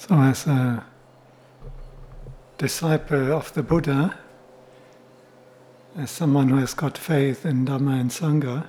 So, 0.00 0.14
as 0.14 0.46
a 0.46 0.82
disciple 2.56 3.34
of 3.34 3.52
the 3.52 3.62
Buddha, 3.62 4.18
as 5.94 6.10
someone 6.10 6.48
who 6.48 6.56
has 6.56 6.72
got 6.72 6.96
faith 6.96 7.44
in 7.44 7.66
Dhamma 7.66 8.00
and 8.00 8.10
Sangha, 8.10 8.66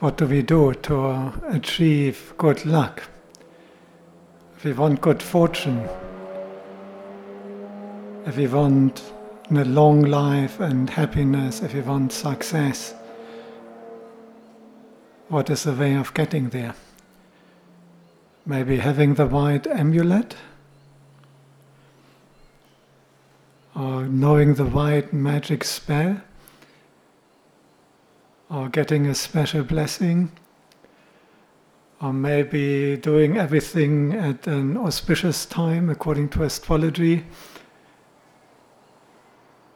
what 0.00 0.16
do 0.16 0.24
we 0.24 0.40
do 0.40 0.72
to 0.72 1.34
achieve 1.48 2.32
good 2.38 2.64
luck? 2.64 3.02
If 4.56 4.64
we 4.64 4.72
want 4.72 5.02
good 5.02 5.22
fortune, 5.22 5.86
if 8.24 8.38
we 8.38 8.46
want 8.46 9.02
a 9.50 9.64
long 9.66 10.00
life 10.00 10.58
and 10.58 10.88
happiness, 10.88 11.60
if 11.60 11.74
we 11.74 11.82
want 11.82 12.12
success, 12.12 12.94
what 15.28 15.50
is 15.50 15.64
the 15.64 15.74
way 15.74 15.96
of 15.96 16.14
getting 16.14 16.48
there? 16.48 16.74
Maybe 18.46 18.76
having 18.76 19.14
the 19.14 19.26
white 19.26 19.66
amulet, 19.66 20.36
or 23.74 24.04
knowing 24.04 24.54
the 24.54 24.66
white 24.66 25.12
magic 25.12 25.64
spell, 25.64 26.20
or 28.50 28.68
getting 28.68 29.06
a 29.06 29.14
special 29.14 29.64
blessing, 29.64 30.30
or 32.02 32.12
maybe 32.12 32.98
doing 32.98 33.38
everything 33.38 34.12
at 34.12 34.46
an 34.46 34.76
auspicious 34.76 35.46
time 35.46 35.88
according 35.88 36.28
to 36.28 36.42
astrology, 36.42 37.24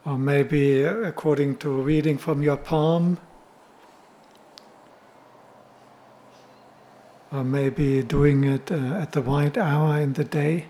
or 0.04 0.18
maybe 0.18 0.84
uh, 0.84 0.92
according 0.98 1.56
to 1.56 1.70
reading 1.70 2.18
from 2.18 2.42
your 2.42 2.58
palm 2.58 3.18
or 7.30 7.44
maybe 7.44 8.02
doing 8.02 8.44
it 8.44 8.70
uh, 8.72 8.94
at 8.94 9.12
the 9.12 9.22
right 9.22 9.56
hour 9.56 10.00
in 10.00 10.14
the 10.14 10.24
day. 10.24 10.66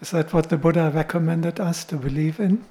Is 0.00 0.10
that 0.10 0.32
what 0.32 0.48
the 0.48 0.56
Buddha 0.56 0.90
recommended 0.94 1.60
us 1.60 1.84
to 1.84 1.96
believe 1.96 2.40
in? 2.40 2.64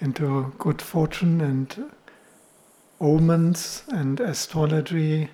Into 0.00 0.54
good 0.58 0.80
fortune 0.80 1.40
and 1.40 1.90
omens 3.00 3.82
and 3.88 4.20
astrology 4.20 5.30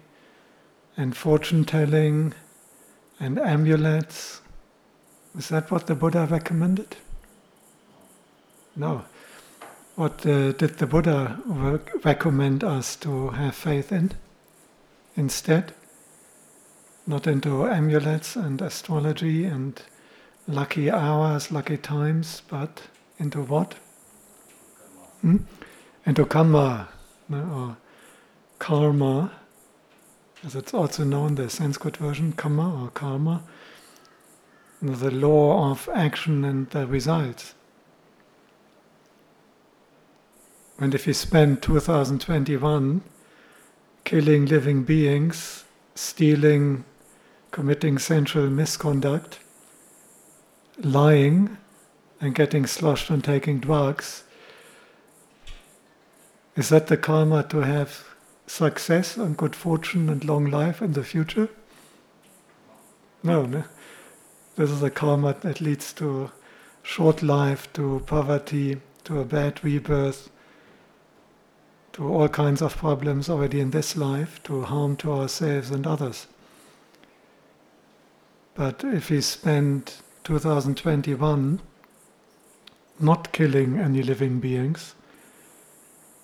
and 0.96 1.16
fortune 1.16 1.64
telling 1.64 2.34
and 3.20 3.38
amulets. 3.38 4.40
Is 5.36 5.48
that 5.50 5.70
what 5.70 5.86
the 5.86 5.94
Buddha 5.94 6.26
recommended? 6.30 6.96
No. 8.76 9.04
What 9.96 10.26
uh, 10.26 10.50
did 10.50 10.78
the 10.78 10.88
Buddha 10.88 11.38
recommend 12.02 12.64
us 12.64 12.96
to 12.96 13.28
have 13.28 13.54
faith 13.54 13.92
in 13.92 14.10
instead? 15.14 15.72
Not 17.06 17.28
into 17.28 17.68
amulets 17.68 18.34
and 18.34 18.60
astrology 18.60 19.44
and 19.44 19.80
lucky 20.48 20.90
hours, 20.90 21.52
lucky 21.52 21.76
times, 21.76 22.42
but 22.48 22.82
into 23.20 23.42
what? 23.42 23.76
Hmm? 25.20 25.36
Into 26.04 26.24
kamma, 26.26 26.88
or 27.30 27.76
karma, 28.58 29.30
as 30.44 30.56
it's 30.56 30.74
also 30.74 31.04
known, 31.04 31.36
the 31.36 31.48
Sanskrit 31.48 31.98
version, 31.98 32.32
kamma 32.32 32.82
or 32.82 32.90
karma, 32.90 33.44
the 34.82 35.12
law 35.12 35.70
of 35.70 35.88
action 35.94 36.44
and 36.44 36.68
the 36.70 36.84
results. 36.84 37.54
And 40.84 40.94
if 40.94 41.06
you 41.06 41.14
spend 41.14 41.62
2021 41.62 43.00
killing 44.04 44.44
living 44.44 44.82
beings, 44.82 45.64
stealing, 45.94 46.84
committing 47.52 47.96
sensual 47.96 48.50
misconduct, 48.50 49.38
lying, 50.76 51.56
and 52.20 52.34
getting 52.34 52.66
sloshed 52.66 53.10
on 53.10 53.22
taking 53.22 53.60
drugs, 53.60 54.24
is 56.54 56.68
that 56.68 56.88
the 56.88 56.98
karma 56.98 57.44
to 57.44 57.60
have 57.60 58.04
success 58.46 59.16
and 59.16 59.38
good 59.38 59.56
fortune 59.56 60.10
and 60.10 60.22
long 60.22 60.50
life 60.50 60.82
in 60.82 60.92
the 60.92 61.02
future? 61.02 61.48
No, 63.22 63.46
no. 63.46 63.64
This 64.56 64.68
is 64.68 64.82
a 64.82 64.90
karma 64.90 65.34
that 65.40 65.62
leads 65.62 65.94
to 65.94 66.30
short 66.82 67.22
life, 67.22 67.72
to 67.72 68.02
poverty, 68.04 68.82
to 69.04 69.20
a 69.20 69.24
bad 69.24 69.64
rebirth, 69.64 70.28
to 71.94 72.12
all 72.12 72.28
kinds 72.28 72.60
of 72.60 72.76
problems 72.76 73.30
already 73.30 73.60
in 73.60 73.70
this 73.70 73.96
life, 73.96 74.42
to 74.42 74.62
harm 74.62 74.96
to 74.96 75.12
ourselves 75.12 75.70
and 75.70 75.86
others. 75.86 76.26
But 78.54 78.84
if 78.84 79.10
we 79.10 79.20
spend 79.20 79.94
2021 80.24 81.60
not 83.00 83.32
killing 83.32 83.78
any 83.78 84.02
living 84.02 84.40
beings, 84.40 84.94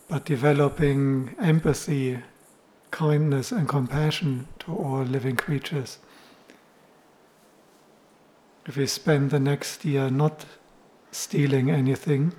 but 0.08 0.24
developing 0.24 1.36
empathy, 1.40 2.18
kindness, 2.90 3.52
and 3.52 3.68
compassion 3.68 4.48
to 4.60 4.74
all 4.74 5.02
living 5.02 5.36
creatures, 5.36 5.98
if 8.66 8.76
we 8.76 8.86
spend 8.86 9.30
the 9.30 9.40
next 9.40 9.84
year 9.84 10.10
not 10.10 10.44
stealing 11.12 11.70
anything, 11.70 12.32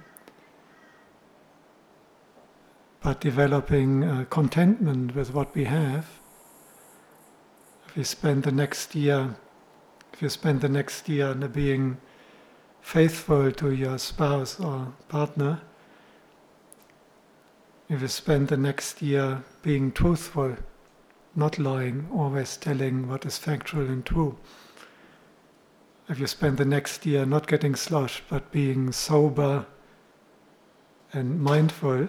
but 3.02 3.20
developing 3.20 4.04
uh, 4.04 4.26
contentment 4.30 5.16
with 5.16 5.34
what 5.34 5.54
we 5.56 5.64
have. 5.66 6.06
If 7.88 7.98
you 7.98 8.04
spend 8.04 8.44
the 8.44 8.52
next 8.52 8.94
year, 8.94 9.36
if 10.14 10.22
you 10.22 10.30
spend 10.30 10.62
the 10.62 10.70
next 10.70 11.10
year 11.10 11.34
being 11.34 11.98
faithful 12.82 13.52
to 13.52 13.72
your 13.72 13.98
spouse 13.98 14.60
or 14.60 14.94
partner, 15.10 15.62
if 17.90 18.02
you 18.02 18.08
spend 18.08 18.48
the 18.48 18.58
next 18.58 19.02
year 19.02 19.44
being 19.64 19.92
truthful, 19.92 20.56
not 21.36 21.58
lying, 21.58 22.08
always 22.14 22.56
telling 22.56 23.08
what 23.08 23.26
is 23.26 23.38
factual 23.38 23.86
and 23.88 24.06
true, 24.06 24.38
if 26.08 26.20
you 26.20 26.28
spend 26.28 26.58
the 26.58 26.66
next 26.66 27.06
year 27.06 27.26
not 27.26 27.48
getting 27.48 27.76
sloshed 27.76 28.24
but 28.30 28.52
being 28.52 28.92
sober 28.92 29.66
and 31.14 31.42
mindful, 31.42 32.08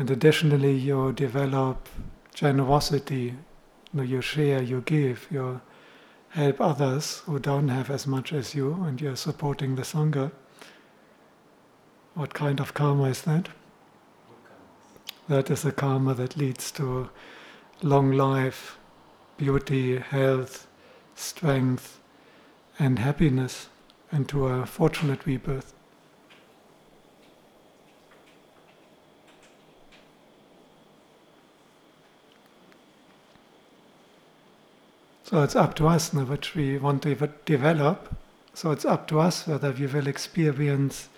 and 0.00 0.10
additionally, 0.10 0.72
you 0.72 1.12
develop 1.12 1.86
generosity. 2.32 3.34
You, 3.92 4.22
share, 4.22 4.62
you 4.62 4.80
give, 4.80 5.26
you 5.30 5.60
help 6.30 6.58
others 6.58 7.18
who 7.26 7.38
don't 7.38 7.68
have 7.68 7.90
as 7.90 8.06
much 8.06 8.32
as 8.32 8.54
you, 8.54 8.82
and 8.84 8.98
you're 8.98 9.14
supporting 9.14 9.76
the 9.76 9.82
Sangha. 9.82 10.32
What 12.14 12.32
kind 12.32 12.60
of 12.60 12.72
karma 12.72 13.10
is 13.10 13.20
that? 13.22 13.50
That 15.28 15.50
is 15.50 15.66
a 15.66 15.72
karma 15.72 16.14
that 16.14 16.34
leads 16.34 16.70
to 16.72 17.10
long 17.82 18.12
life, 18.12 18.78
beauty, 19.36 19.98
health, 19.98 20.66
strength, 21.14 22.00
and 22.78 22.98
happiness, 22.98 23.68
and 24.10 24.26
to 24.30 24.46
a 24.46 24.64
fortunate 24.64 25.26
rebirth. 25.26 25.74
So 35.30 35.44
it's 35.44 35.54
up 35.54 35.74
to 35.76 35.86
us 35.86 36.12
now 36.12 36.24
which 36.24 36.56
we 36.56 36.76
want 36.76 37.04
to 37.04 37.14
develop. 37.44 38.16
So 38.52 38.72
it's 38.72 38.84
up 38.84 39.06
to 39.06 39.20
us 39.20 39.46
whether 39.46 39.70
we 39.70 39.86
will 39.86 40.08
experience 40.08 41.08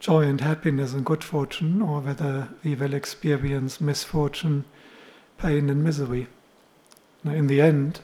joy 0.00 0.22
and 0.22 0.40
happiness 0.40 0.92
and 0.92 1.06
good 1.06 1.22
fortune 1.22 1.80
or 1.80 2.00
whether 2.00 2.48
we 2.64 2.74
will 2.74 2.92
experience 2.92 3.80
misfortune, 3.80 4.64
pain 5.38 5.70
and 5.70 5.84
misery. 5.84 6.26
Now 7.22 7.34
in 7.34 7.46
the 7.46 7.60
end, 7.60 8.00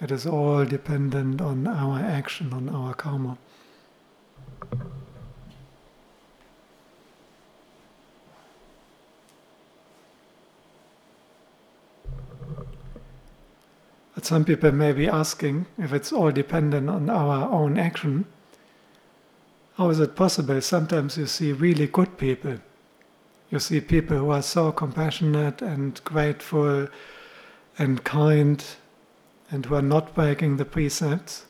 it 0.00 0.10
is 0.10 0.26
all 0.26 0.64
dependent 0.64 1.42
on 1.42 1.66
our 1.66 1.98
action, 1.98 2.54
on 2.54 2.70
our 2.70 2.94
karma. 2.94 3.36
But 14.24 14.28
some 14.28 14.46
people 14.46 14.72
may 14.72 14.92
be 14.92 15.06
asking 15.06 15.66
if 15.76 15.92
it's 15.92 16.10
all 16.10 16.30
dependent 16.30 16.88
on 16.88 17.10
our 17.10 17.46
own 17.50 17.76
action. 17.76 18.24
How 19.76 19.90
is 19.90 20.00
it 20.00 20.16
possible? 20.16 20.62
Sometimes 20.62 21.18
you 21.18 21.26
see 21.26 21.52
really 21.52 21.86
good 21.86 22.16
people. 22.16 22.56
You 23.50 23.58
see 23.58 23.82
people 23.82 24.16
who 24.16 24.30
are 24.30 24.40
so 24.40 24.72
compassionate 24.72 25.60
and 25.60 26.02
grateful 26.04 26.88
and 27.78 28.02
kind 28.02 28.64
and 29.50 29.66
who 29.66 29.74
are 29.74 29.82
not 29.82 30.14
breaking 30.14 30.56
the 30.56 30.64
precepts. 30.64 31.44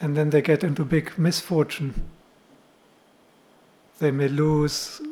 And 0.00 0.16
then 0.16 0.30
they 0.30 0.40
get 0.40 0.64
into 0.64 0.82
big 0.82 1.18
misfortune. 1.18 2.06
They 3.98 4.10
may 4.10 4.28
lose 4.28 5.02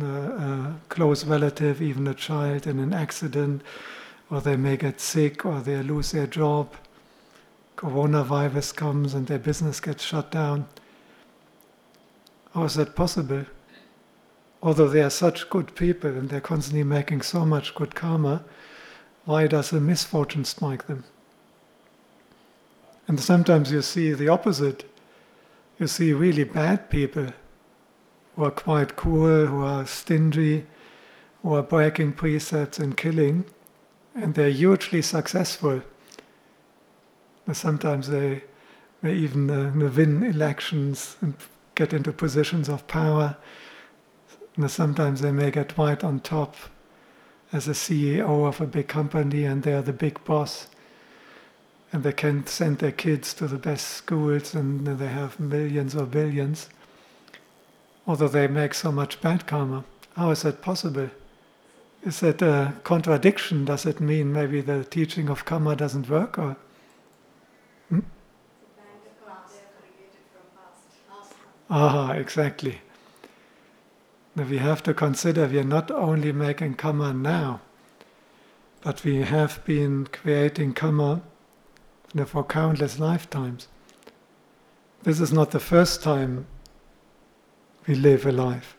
a 0.00 0.06
uh, 0.06 0.72
close 0.88 1.24
relative, 1.24 1.82
even 1.82 2.06
a 2.06 2.14
child, 2.14 2.68
in 2.68 2.78
an 2.78 2.94
accident, 2.94 3.62
or 4.30 4.40
they 4.40 4.56
may 4.56 4.76
get 4.76 5.00
sick, 5.00 5.44
or 5.44 5.60
they 5.60 5.82
lose 5.82 6.12
their 6.12 6.26
job. 6.26 6.74
Coronavirus 7.76 8.76
comes 8.76 9.14
and 9.14 9.26
their 9.26 9.38
business 9.38 9.80
gets 9.80 10.04
shut 10.04 10.30
down. 10.30 10.66
How 12.54 12.64
is 12.64 12.74
that 12.74 12.94
possible? 12.94 13.46
Although 14.62 14.88
they 14.88 15.02
are 15.02 15.10
such 15.10 15.48
good 15.48 15.74
people 15.74 16.10
and 16.10 16.28
they're 16.28 16.40
constantly 16.40 16.82
making 16.84 17.22
so 17.22 17.44
much 17.44 17.74
good 17.74 17.94
karma, 17.94 18.44
why 19.24 19.46
does 19.46 19.72
a 19.72 19.80
misfortune 19.80 20.44
strike 20.44 20.86
them? 20.86 21.04
And 23.08 23.18
sometimes 23.18 23.72
you 23.72 23.82
see 23.82 24.12
the 24.12 24.28
opposite. 24.28 24.84
You 25.78 25.86
see 25.86 26.12
really 26.12 26.44
bad 26.44 26.90
people 26.90 27.28
who 28.36 28.44
are 28.44 28.50
quite 28.50 28.96
cruel, 28.96 29.46
who 29.46 29.62
are 29.62 29.86
stingy, 29.86 30.66
who 31.42 31.54
are 31.54 31.62
breaking 31.62 32.12
precepts 32.12 32.78
and 32.78 32.96
killing, 32.96 33.46
and 34.14 34.34
they're 34.34 34.50
hugely 34.50 35.02
successful. 35.02 35.82
Sometimes 37.52 38.08
they, 38.08 38.42
they 39.02 39.14
even 39.14 39.50
uh, 39.50 39.72
win 39.74 40.22
elections 40.22 41.16
and 41.20 41.34
get 41.74 41.92
into 41.92 42.12
positions 42.12 42.68
of 42.68 42.86
power. 42.86 43.36
Sometimes 44.66 45.20
they 45.20 45.32
may 45.32 45.50
get 45.50 45.76
right 45.78 46.02
on 46.04 46.20
top 46.20 46.54
as 47.52 47.66
a 47.66 47.72
CEO 47.72 48.46
of 48.46 48.60
a 48.60 48.66
big 48.66 48.88
company 48.88 49.44
and 49.44 49.62
they're 49.62 49.82
the 49.82 49.92
big 49.92 50.22
boss. 50.24 50.68
And 51.92 52.04
they 52.04 52.12
can 52.12 52.46
send 52.46 52.78
their 52.78 52.92
kids 52.92 53.34
to 53.34 53.48
the 53.48 53.58
best 53.58 53.88
schools 53.88 54.54
and 54.54 54.86
they 54.86 55.08
have 55.08 55.40
millions 55.40 55.96
or 55.96 56.06
billions. 56.06 56.68
Although 58.06 58.28
they 58.28 58.46
make 58.46 58.74
so 58.74 58.92
much 58.92 59.20
bad 59.20 59.46
karma. 59.46 59.84
How 60.16 60.30
is 60.30 60.42
that 60.42 60.62
possible? 60.62 61.10
Is 62.02 62.20
that 62.20 62.40
a 62.40 62.74
contradiction? 62.82 63.66
Does 63.66 63.84
it 63.84 64.00
mean 64.00 64.32
maybe 64.32 64.62
the 64.62 64.84
teaching 64.84 65.28
of 65.28 65.44
karma 65.44 65.76
doesn't 65.76 66.08
work? 66.08 66.38
Or 66.38 66.56
hmm? 67.88 68.00
Ah, 71.68 72.12
exactly. 72.12 72.80
Now 74.34 74.44
we 74.44 74.58
have 74.58 74.82
to 74.84 74.94
consider 74.94 75.46
we 75.46 75.58
are 75.58 75.64
not 75.64 75.90
only 75.90 76.32
making 76.32 76.74
karma 76.74 77.12
now, 77.12 77.60
but 78.82 79.04
we 79.04 79.16
have 79.22 79.62
been 79.64 80.06
creating 80.06 80.72
karma 80.72 81.20
for 82.26 82.44
countless 82.44 82.98
lifetimes. 82.98 83.68
This 85.02 85.20
is 85.20 85.32
not 85.32 85.50
the 85.50 85.60
first 85.60 86.02
time 86.02 86.46
we 87.86 87.94
live 87.94 88.24
a 88.24 88.32
life. 88.32 88.76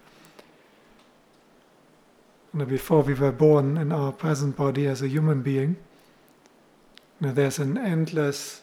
You 2.54 2.66
before 2.66 3.02
we 3.02 3.14
were 3.14 3.32
born 3.32 3.78
in 3.78 3.94
our 3.94 4.12
present 4.12 4.58
body 4.58 4.86
as 4.86 5.02
a 5.02 5.08
human 5.08 5.42
being, 5.42 5.78
you 7.20 7.28
know, 7.28 7.34
there's 7.34 7.60
an 7.60 7.78
endless 7.78 8.62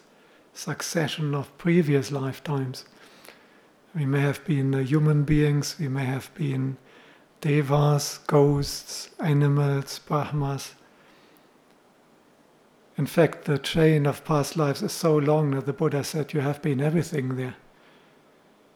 succession 0.53 1.33
of 1.33 1.57
previous 1.57 2.11
lifetimes. 2.11 2.85
We 3.95 4.05
may 4.05 4.19
have 4.19 4.45
been 4.45 4.75
uh, 4.75 4.79
human 4.79 5.23
beings, 5.23 5.75
we 5.79 5.87
may 5.87 6.05
have 6.05 6.31
been 6.35 6.77
devas, 7.41 8.19
ghosts, 8.27 9.09
animals, 9.19 9.97
brahmas. 9.99 10.75
In 12.95 13.07
fact, 13.07 13.45
the 13.45 13.57
chain 13.57 14.05
of 14.05 14.23
past 14.23 14.55
lives 14.55 14.83
is 14.83 14.91
so 14.91 15.17
long 15.17 15.51
that 15.51 15.65
the 15.65 15.73
Buddha 15.73 16.03
said 16.03 16.33
you 16.33 16.41
have 16.41 16.61
been 16.61 16.79
everything 16.79 17.37
there, 17.37 17.55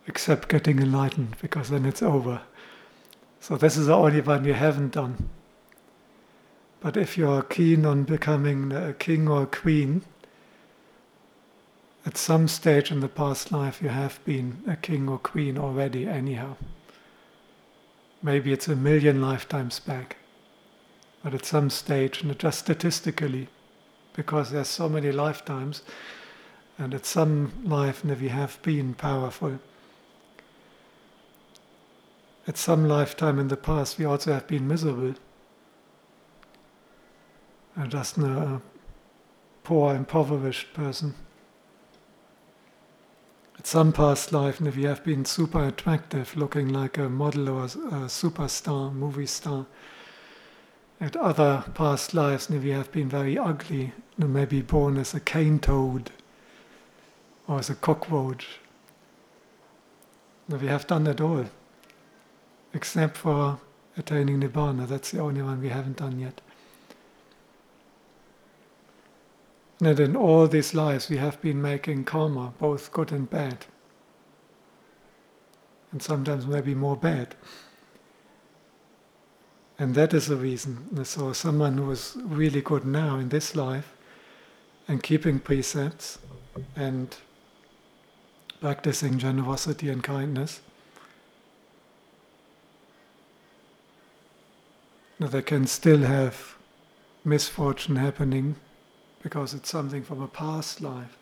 except 0.08 0.50
getting 0.50 0.80
enlightened, 0.80 1.36
because 1.40 1.70
then 1.70 1.86
it's 1.86 2.02
over. 2.02 2.42
So, 3.44 3.58
this 3.58 3.76
is 3.76 3.88
the 3.88 3.94
only 3.94 4.22
one 4.22 4.46
you 4.46 4.54
haven't 4.54 4.94
done. 4.94 5.28
But 6.80 6.96
if 6.96 7.18
you 7.18 7.30
are 7.30 7.42
keen 7.42 7.86
on 7.86 8.06
becoming 8.06 8.72
a 8.72 8.94
king 8.94 9.28
or 9.28 9.44
a 9.44 9.48
queen, 9.48 10.04
at 12.06 12.16
some 12.16 12.48
stage 12.48 12.90
in 12.90 13.02
the 13.02 13.10
past 13.10 13.52
life 13.52 13.82
you 13.82 13.90
have 13.90 14.24
been 14.24 14.64
a 14.66 14.78
king 14.78 15.10
or 15.10 15.18
queen 15.18 15.58
already, 15.58 16.08
anyhow. 16.08 16.56
Maybe 18.22 18.54
it's 18.54 18.70
a 18.70 18.78
million 18.78 19.22
lifetimes 19.22 19.78
back, 19.78 20.16
but 21.22 21.34
at 21.34 21.44
some 21.44 21.70
stage, 21.70 22.24
and 22.24 22.40
just 22.40 22.60
statistically, 22.60 23.50
because 24.14 24.52
there's 24.52 24.70
so 24.70 24.88
many 24.88 25.12
lifetimes, 25.12 25.82
and 26.78 26.94
at 26.94 27.06
some 27.06 27.52
life 27.66 28.06
we 28.06 28.30
have 28.30 28.62
been 28.62 28.94
powerful. 28.94 29.60
At 32.46 32.58
some 32.58 32.88
lifetime 32.88 33.40
in 33.40 33.48
the 33.48 33.58
past, 33.58 33.98
we 33.98 34.06
also 34.06 34.34
have 34.34 34.48
been 34.48 34.68
miserable. 34.68 35.16
And 37.76 37.90
just 37.90 38.18
a 38.18 38.62
poor, 39.64 39.96
impoverished 39.96 40.74
person. 40.74 41.16
At 43.58 43.66
some 43.66 43.94
past 43.94 44.34
life, 44.34 44.60
if 44.60 44.76
you 44.76 44.88
have 44.88 45.06
been 45.06 45.24
super 45.24 45.64
attractive, 45.64 46.36
looking 46.36 46.68
like 46.68 46.98
a 46.98 47.08
model 47.08 47.48
or 47.48 47.64
a 47.64 48.08
superstar, 48.10 48.94
movie 48.94 49.26
star, 49.26 49.66
at 51.00 51.16
other 51.16 51.64
past 51.74 52.14
lives, 52.14 52.50
if 52.50 52.64
you 52.64 52.74
have 52.74 52.92
been 52.92 53.10
very 53.10 53.38
ugly, 53.38 53.94
maybe 54.18 54.62
born 54.62 54.98
as 54.98 55.14
a 55.14 55.20
cane 55.20 55.60
toad 55.60 56.12
or 57.48 57.60
as 57.60 57.70
a 57.70 57.76
cockroach. 57.76 58.60
we 60.50 60.68
have 60.68 60.88
done 60.88 61.08
it 61.08 61.22
all, 61.22 61.46
except 62.74 63.18
for 63.18 63.60
attaining 63.98 64.42
Nibbana. 64.42 64.88
That's 64.88 65.12
the 65.12 65.20
only 65.20 65.42
one 65.42 65.62
we 65.62 65.70
haven't 65.70 65.98
done 65.98 66.20
yet. 66.20 66.42
And 69.82 70.00
in 70.00 70.16
all 70.16 70.48
these 70.48 70.74
lives, 70.74 71.10
we 71.10 71.18
have 71.18 71.42
been 71.42 71.62
making 71.62 72.06
karma, 72.06 72.54
both 72.58 72.92
good 72.92 73.12
and 73.12 73.30
bad. 73.30 73.66
And 75.92 76.02
sometimes 76.02 76.48
maybe 76.48 76.74
more 76.74 76.96
bad. 76.96 77.36
And 79.78 79.96
that 79.96 80.14
is 80.14 80.28
the 80.28 80.36
reason. 80.36 81.04
So, 81.04 81.34
someone 81.34 81.78
who 81.78 81.92
is 81.92 82.16
really 82.24 82.62
good 82.62 82.86
now 82.86 83.18
in 83.18 83.30
this 83.30 83.56
life 83.56 83.94
and 84.88 85.04
keeping 85.04 85.40
precepts 85.40 86.20
and 86.76 87.16
practicing 88.62 89.18
generosity 89.18 89.90
and 89.90 90.02
kindness, 90.02 90.62
they 95.28 95.42
can 95.42 95.68
still 95.68 96.00
have 96.00 96.56
misfortune 97.24 97.96
happening 97.96 98.56
because 99.22 99.54
it's 99.54 99.70
something 99.70 100.04
from 100.04 100.22
a 100.22 100.28
past 100.28 100.82
life. 100.82 101.18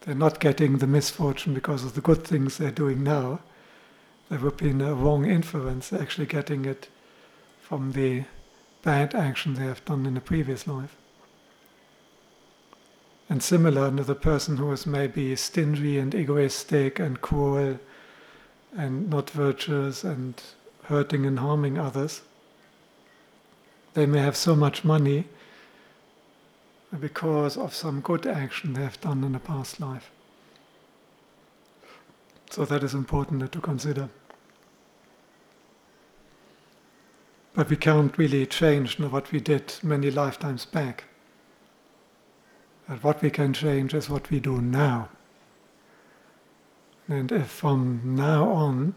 They're 0.00 0.14
not 0.14 0.40
getting 0.40 0.78
the 0.78 0.86
misfortune 0.86 1.54
because 1.54 1.84
of 1.84 1.94
the 1.94 2.00
good 2.00 2.24
things 2.24 2.56
they're 2.56 2.70
doing 2.70 3.02
now. 3.02 3.40
There 4.28 4.38
would 4.38 4.56
be 4.56 4.70
a 4.70 4.94
wrong 4.94 5.26
inference. 5.26 5.88
They're 5.88 6.02
actually 6.02 6.26
getting 6.26 6.64
it 6.64 6.88
from 7.60 7.92
the 7.92 8.24
bad 8.82 9.14
action 9.14 9.54
they 9.54 9.64
have 9.64 9.84
done 9.84 10.06
in 10.06 10.16
a 10.16 10.20
previous 10.20 10.66
life. 10.66 10.96
And 13.28 13.42
similar 13.42 13.90
the 13.90 14.14
person 14.14 14.56
who 14.56 14.72
is 14.72 14.86
maybe 14.86 15.36
stingy 15.36 15.98
and 15.98 16.14
egoistic 16.14 16.98
and 16.98 17.20
cruel 17.20 17.78
and 18.76 19.10
not 19.10 19.30
virtuous 19.30 20.04
and 20.04 20.40
hurting 20.88 21.26
and 21.26 21.38
harming 21.38 21.78
others. 21.78 22.22
They 23.94 24.06
may 24.06 24.20
have 24.20 24.36
so 24.36 24.56
much 24.56 24.84
money 24.84 25.26
because 26.98 27.56
of 27.58 27.74
some 27.74 28.00
good 28.00 28.26
action 28.26 28.72
they 28.72 28.82
have 28.82 29.00
done 29.00 29.22
in 29.22 29.34
a 29.34 29.38
past 29.38 29.80
life. 29.80 30.10
So 32.50 32.64
that 32.64 32.82
is 32.82 32.94
important 32.94 33.52
to 33.52 33.60
consider. 33.60 34.08
But 37.52 37.68
we 37.68 37.76
can't 37.76 38.16
really 38.16 38.46
change 38.46 38.98
what 38.98 39.30
we 39.30 39.40
did 39.40 39.74
many 39.82 40.10
lifetimes 40.10 40.64
back. 40.64 41.04
But 42.88 43.04
what 43.04 43.20
we 43.20 43.30
can 43.30 43.52
change 43.52 43.92
is 43.92 44.08
what 44.08 44.30
we 44.30 44.40
do 44.40 44.62
now. 44.62 45.10
And 47.08 47.30
if 47.30 47.48
from 47.48 48.00
now 48.04 48.48
on 48.48 48.94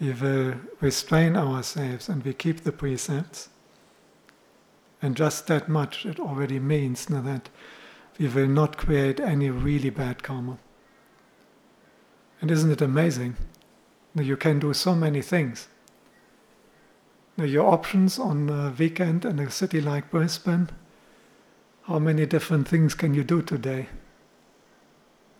we 0.00 0.12
will 0.12 0.54
restrain 0.80 1.36
ourselves 1.36 2.08
and 2.08 2.24
we 2.24 2.32
keep 2.32 2.62
the 2.62 2.72
precepts, 2.72 3.48
and 5.00 5.16
just 5.16 5.46
that 5.46 5.68
much, 5.68 6.04
it 6.06 6.18
already 6.18 6.58
means 6.58 7.06
that 7.06 7.48
we 8.18 8.28
will 8.28 8.48
not 8.48 8.76
create 8.76 9.20
any 9.20 9.48
really 9.50 9.90
bad 9.90 10.22
karma. 10.22 10.58
And 12.40 12.50
isn't 12.50 12.70
it 12.70 12.82
amazing? 12.82 13.36
That 14.14 14.24
you 14.24 14.36
can 14.36 14.58
do 14.58 14.72
so 14.74 14.94
many 14.94 15.22
things. 15.22 15.68
Your 17.36 17.72
options 17.72 18.18
on 18.18 18.50
a 18.50 18.74
weekend 18.76 19.24
in 19.24 19.38
a 19.38 19.50
city 19.50 19.80
like 19.80 20.10
Brisbane, 20.10 20.70
how 21.84 22.00
many 22.00 22.26
different 22.26 22.66
things 22.66 22.94
can 22.94 23.14
you 23.14 23.22
do 23.22 23.42
today? 23.42 23.88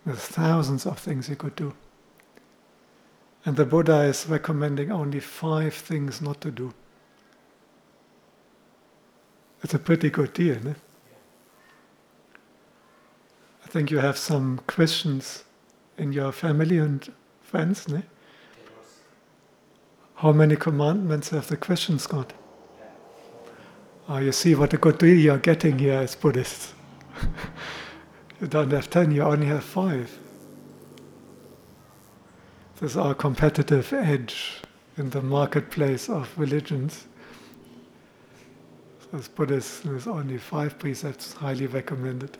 There's 0.05 0.19
thousands 0.19 0.85
of 0.85 0.97
things 0.97 1.27
you 1.27 1.35
could 1.35 1.57
do. 1.57 1.73
And 3.49 3.57
the 3.57 3.65
Buddha 3.65 4.01
is 4.01 4.27
recommending 4.27 4.91
only 4.91 5.19
five 5.19 5.73
things 5.73 6.21
not 6.21 6.39
to 6.41 6.51
do. 6.51 6.71
It's 9.63 9.73
a 9.73 9.79
pretty 9.79 10.11
good 10.11 10.35
deal, 10.35 10.57
no? 10.63 10.75
I 13.65 13.67
think 13.67 13.89
you 13.89 13.97
have 13.97 14.19
some 14.19 14.61
questions 14.67 15.45
in 15.97 16.13
your 16.13 16.31
family 16.31 16.77
and 16.77 17.11
friends, 17.41 17.87
no? 17.87 18.03
How 20.17 20.31
many 20.31 20.55
commandments 20.55 21.29
have 21.29 21.47
the 21.47 21.57
Christians 21.57 22.05
got? 22.05 22.33
Oh, 24.07 24.19
you 24.19 24.31
see 24.31 24.53
what 24.53 24.75
a 24.75 24.77
good 24.77 24.99
deal 24.99 25.17
you're 25.17 25.39
getting 25.39 25.79
here 25.79 25.95
as 25.95 26.13
Buddhists. 26.13 26.75
you 28.39 28.45
don't 28.45 28.69
have 28.69 28.91
ten, 28.91 29.09
you 29.09 29.23
only 29.23 29.47
have 29.47 29.63
five. 29.63 30.19
This 32.79 32.91
is 32.91 32.97
our 32.97 33.13
competitive 33.13 33.91
edge 33.91 34.61
in 34.95 35.09
the 35.09 35.21
marketplace 35.21 36.07
of 36.07 36.31
religions. 36.39 37.07
So 39.01 39.17
as 39.17 39.27
Buddhists, 39.27 39.81
there's 39.81 40.07
only 40.07 40.37
five 40.37 40.79
precepts 40.79 41.33
highly 41.33 41.67
recommended. 41.67 42.37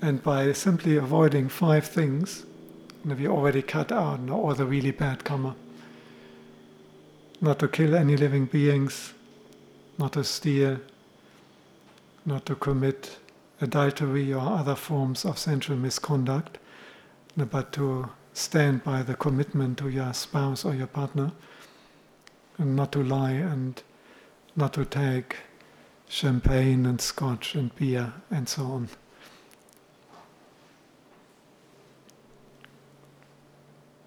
And 0.00 0.22
by 0.22 0.52
simply 0.52 0.98
avoiding 0.98 1.48
five 1.48 1.88
things, 1.88 2.46
we 3.04 3.26
already 3.26 3.62
cut 3.62 3.90
out 3.90 4.30
all 4.30 4.54
the 4.54 4.66
really 4.66 4.92
bad 4.92 5.24
karma. 5.24 5.56
Not 7.40 7.58
to 7.58 7.66
kill 7.66 7.96
any 7.96 8.16
living 8.16 8.46
beings, 8.46 9.14
not 9.98 10.12
to 10.12 10.22
steal, 10.22 10.78
not 12.24 12.46
to 12.46 12.54
commit 12.54 13.18
adultery 13.64 14.32
or 14.32 14.40
other 14.40 14.76
forms 14.76 15.24
of 15.24 15.38
sensual 15.38 15.76
misconduct, 15.76 16.58
but 17.36 17.72
to 17.72 18.10
stand 18.32 18.84
by 18.84 19.02
the 19.02 19.14
commitment 19.14 19.78
to 19.78 19.88
your 19.88 20.14
spouse 20.14 20.64
or 20.64 20.74
your 20.74 20.86
partner, 20.86 21.32
and 22.58 22.76
not 22.76 22.92
to 22.92 23.02
lie 23.02 23.32
and 23.32 23.82
not 24.54 24.72
to 24.74 24.84
take 24.84 25.36
champagne 26.08 26.86
and 26.86 27.00
scotch 27.00 27.54
and 27.54 27.74
beer 27.74 28.12
and 28.30 28.48
so 28.48 28.62
on. 28.62 28.88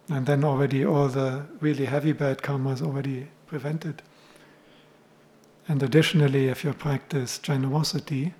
And 0.09 0.25
then 0.25 0.45
already 0.45 0.85
all 0.85 1.09
the 1.09 1.45
really 1.59 1.85
heavy 1.85 2.13
bad 2.13 2.41
karma 2.41 2.71
is 2.71 2.81
already 2.81 3.27
prevented. 3.45 4.01
And 5.67 5.83
additionally, 5.83 6.47
if 6.47 6.63
you 6.63 6.71
practice 6.71 7.39
generosity, 7.39 8.33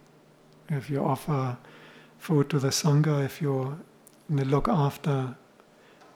if 0.70 0.90
you 0.90 1.04
offer 1.04 1.58
food 2.18 2.50
to 2.50 2.60
the 2.60 2.70
Sangha, 2.70 3.24
if 3.24 3.42
you 3.42 3.80
look 4.30 4.68
after 4.68 5.36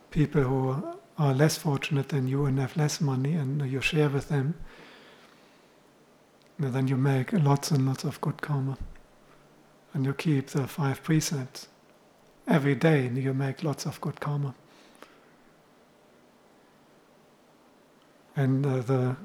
people 0.10 0.44
who 0.44 0.98
are 1.18 1.34
less 1.34 1.58
fortunate 1.58 2.10
than 2.10 2.28
you 2.28 2.46
and 2.46 2.60
have 2.60 2.76
less 2.76 3.00
money 3.00 3.34
and 3.34 3.70
you 3.72 3.82
share 3.82 4.10
with 4.10 4.30
them, 4.30 4.56
then 6.60 6.88
you 6.88 6.98
make 6.98 7.34
lots 7.34 7.72
and 7.72 7.86
lots 7.86 8.04
of 8.04 8.20
good 8.22 8.42
karma. 8.42 8.78
And 9.94 10.06
you 10.06 10.14
keep 10.14 10.48
the 10.48 10.68
five 10.68 11.04
precepts. 11.04 11.68
Every 12.48 12.76
day 12.76 13.08
you 13.08 13.34
make 13.34 13.64
lots 13.64 13.86
of 13.86 14.00
good 14.02 14.20
karma. 14.20 14.56
And 18.36 18.66
uh, 18.66 18.80
the 18.80 19.16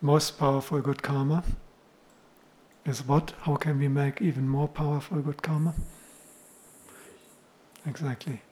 most 0.00 0.38
powerful 0.38 0.80
good 0.80 1.02
karma 1.02 1.42
is 2.88 3.06
what? 3.06 3.32
How 3.42 3.56
can 3.56 3.78
we 3.78 3.88
make 3.88 4.20
even 4.22 4.48
more 4.48 4.68
powerful 4.68 5.20
good 5.20 5.42
karma? 5.42 5.74
Exactly. 7.86 8.42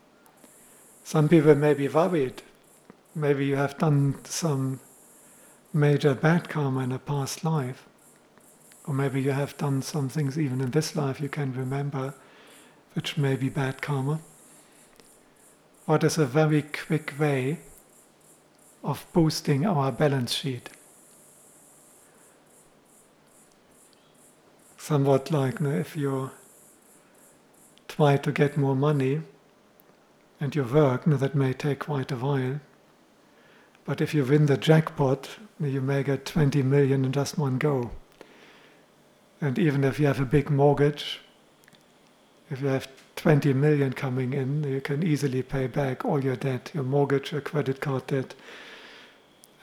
Some 1.02 1.28
people 1.28 1.54
may 1.54 1.74
be 1.74 1.88
worried. 1.88 2.42
Maybe 3.14 3.46
you 3.46 3.56
have 3.56 3.78
done 3.78 4.16
some 4.24 4.80
major 5.72 6.14
bad 6.14 6.48
karma 6.48 6.80
in 6.80 6.92
a 6.92 6.98
past 6.98 7.44
life. 7.44 7.86
Or 8.86 8.94
maybe 8.94 9.20
you 9.22 9.30
have 9.30 9.56
done 9.56 9.82
some 9.82 10.08
things 10.08 10.38
even 10.38 10.60
in 10.60 10.70
this 10.70 10.94
life 10.94 11.20
you 11.20 11.28
can 11.28 11.52
remember, 11.52 12.14
which 12.94 13.16
may 13.16 13.36
be 13.36 13.48
bad 13.48 13.82
karma. 13.82 14.20
What 15.86 16.04
is 16.04 16.18
a 16.18 16.26
very 16.26 16.62
quick 16.62 17.14
way 17.18 17.58
of 18.84 19.06
boosting 19.14 19.64
our 19.64 19.90
balance 19.90 20.32
sheet. 20.32 20.68
Somewhat 24.86 25.30
like 25.30 25.60
you 25.60 25.66
know, 25.66 25.74
if 25.74 25.96
you 25.96 26.30
try 27.88 28.18
to 28.18 28.30
get 28.30 28.58
more 28.58 28.76
money 28.76 29.22
and 30.38 30.54
you 30.54 30.62
work, 30.62 31.06
you 31.06 31.12
know, 31.12 31.16
that 31.16 31.34
may 31.34 31.54
take 31.54 31.78
quite 31.78 32.12
a 32.12 32.16
while. 32.16 32.60
But 33.86 34.02
if 34.02 34.12
you 34.12 34.26
win 34.26 34.44
the 34.44 34.58
jackpot, 34.58 35.38
you 35.58 35.80
may 35.80 36.02
get 36.02 36.26
20 36.26 36.62
million 36.64 37.06
in 37.06 37.12
just 37.12 37.38
one 37.38 37.56
go. 37.56 37.92
And 39.40 39.58
even 39.58 39.84
if 39.84 39.98
you 39.98 40.06
have 40.06 40.20
a 40.20 40.26
big 40.26 40.50
mortgage, 40.50 41.22
if 42.50 42.60
you 42.60 42.66
have 42.68 42.86
20 43.16 43.54
million 43.54 43.94
coming 43.94 44.34
in, 44.34 44.64
you 44.64 44.82
can 44.82 45.02
easily 45.02 45.42
pay 45.42 45.66
back 45.66 46.04
all 46.04 46.22
your 46.22 46.36
debt, 46.36 46.70
your 46.74 46.84
mortgage, 46.84 47.32
your 47.32 47.40
credit 47.40 47.80
card 47.80 48.06
debt, 48.08 48.34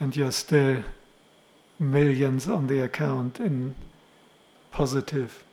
and 0.00 0.16
you're 0.16 0.32
still 0.32 0.82
millions 1.78 2.48
on 2.48 2.66
the 2.66 2.80
account 2.80 3.38
in 3.38 3.76
positive 4.72 5.44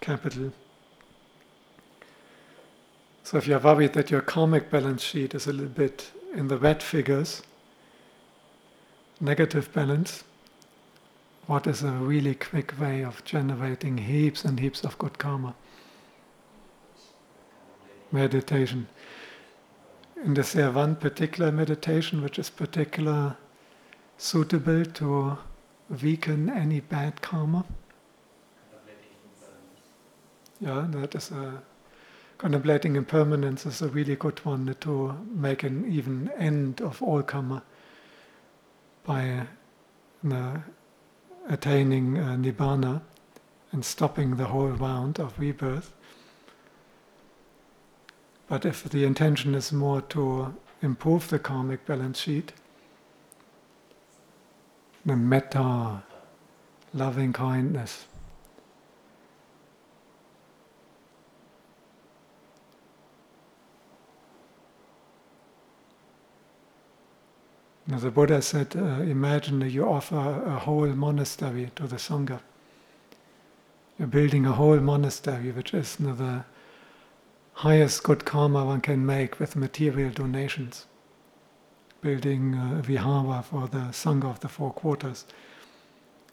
capital. 0.00 0.52
So 3.22 3.36
if 3.36 3.46
you're 3.46 3.60
worried 3.60 3.92
that 3.92 4.10
your 4.10 4.22
karmic 4.22 4.70
balance 4.70 5.02
sheet 5.02 5.34
is 5.34 5.46
a 5.46 5.52
little 5.52 5.68
bit 5.68 6.10
in 6.34 6.48
the 6.48 6.56
red 6.56 6.82
figures, 6.82 7.42
negative 9.20 9.72
balance, 9.72 10.24
what 11.46 11.66
is 11.66 11.82
a 11.82 11.92
really 11.92 12.34
quick 12.34 12.74
way 12.80 13.02
of 13.04 13.24
generating 13.24 13.98
heaps 13.98 14.44
and 14.44 14.58
heaps 14.58 14.82
of 14.82 14.96
good 14.98 15.18
karma? 15.18 15.54
Meditation. 18.10 18.88
And 20.16 20.36
is 20.38 20.52
there 20.52 20.70
one 20.70 20.96
particular 20.96 21.52
meditation 21.52 22.22
which 22.22 22.38
is 22.38 22.50
particular 22.50 23.36
suitable 24.16 24.84
to 24.84 25.38
weaken 26.02 26.50
any 26.50 26.80
bad 26.80 27.20
karma? 27.20 27.64
Yeah, 30.60 30.86
that 30.90 31.14
is 31.14 31.30
a 31.30 31.62
contemplating 32.36 32.96
impermanence 32.96 33.66
is 33.66 33.82
a 33.82 33.88
really 33.88 34.16
good 34.16 34.38
one 34.44 34.74
to 34.80 35.16
make 35.30 35.62
an 35.62 35.90
even 35.90 36.30
end 36.38 36.80
of 36.80 37.02
all 37.02 37.22
karma 37.22 37.62
by 39.04 39.46
uh, 40.30 40.56
attaining 41.48 42.18
uh, 42.18 42.36
nibbana 42.36 43.02
and 43.72 43.84
stopping 43.84 44.36
the 44.36 44.46
whole 44.46 44.68
round 44.68 45.18
of 45.18 45.38
rebirth. 45.38 45.92
But 48.48 48.64
if 48.64 48.84
the 48.84 49.04
intention 49.04 49.54
is 49.54 49.72
more 49.72 50.00
to 50.02 50.54
improve 50.82 51.28
the 51.28 51.38
karmic 51.38 51.86
balance 51.86 52.20
sheet, 52.20 52.52
the 55.06 55.16
metta, 55.16 56.02
loving 56.92 57.32
kindness, 57.32 58.06
Now 67.86 67.98
the 67.98 68.10
Buddha 68.10 68.42
said, 68.42 68.76
uh, 68.76 69.02
imagine 69.02 69.60
you 69.62 69.88
offer 69.88 70.42
a 70.46 70.58
whole 70.58 70.88
monastery 70.88 71.70
to 71.76 71.86
the 71.86 71.96
Sangha. 71.96 72.40
You're 73.98 74.08
building 74.08 74.46
a 74.46 74.52
whole 74.52 74.80
monastery, 74.80 75.50
which 75.50 75.74
is 75.74 75.96
you 75.98 76.06
know, 76.06 76.14
the 76.14 76.44
highest 77.54 78.02
good 78.02 78.24
karma 78.24 78.64
one 78.64 78.80
can 78.80 79.04
make 79.04 79.38
with 79.40 79.56
material 79.56 80.10
donations. 80.10 80.86
Building 82.00 82.54
a 82.54 82.80
vihara 82.80 83.42
for 83.42 83.68
the 83.68 83.92
Sangha 83.92 84.30
of 84.30 84.40
the 84.40 84.48
Four 84.48 84.72
Quarters. 84.72 85.26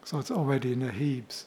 So 0.06 0.20
it's 0.20 0.32
already 0.32 0.72
in 0.74 0.80
the 0.80 0.92
heaps. 0.92 1.46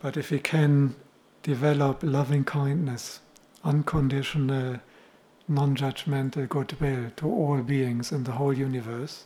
But 0.00 0.16
if 0.16 0.30
we 0.30 0.38
can 0.40 0.96
develop 1.42 2.02
loving 2.02 2.44
kindness, 2.44 3.20
unconditional, 3.62 4.80
non 5.50 5.74
judgmental 5.74 6.48
goodwill 6.48 7.10
to 7.16 7.26
all 7.26 7.58
beings 7.58 8.12
in 8.12 8.22
the 8.22 8.32
whole 8.32 8.52
universe, 8.52 9.24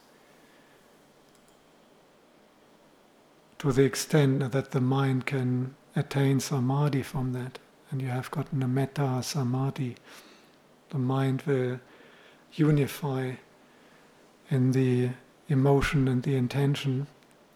to 3.58 3.70
the 3.72 3.84
extent 3.84 4.50
that 4.52 4.70
the 4.70 4.80
mind 4.80 5.26
can 5.26 5.74
attain 5.94 6.40
samadhi 6.40 7.02
from 7.02 7.34
that, 7.34 7.58
and 7.90 8.00
you 8.00 8.08
have 8.08 8.30
gotten 8.30 8.62
a 8.62 8.68
metta 8.68 9.22
samadhi, 9.22 9.96
the 10.88 10.98
mind 10.98 11.42
will 11.42 11.78
unify 12.54 13.32
in 14.50 14.72
the 14.72 15.10
emotion 15.48 16.08
and 16.08 16.22
the 16.22 16.36
intention 16.36 17.06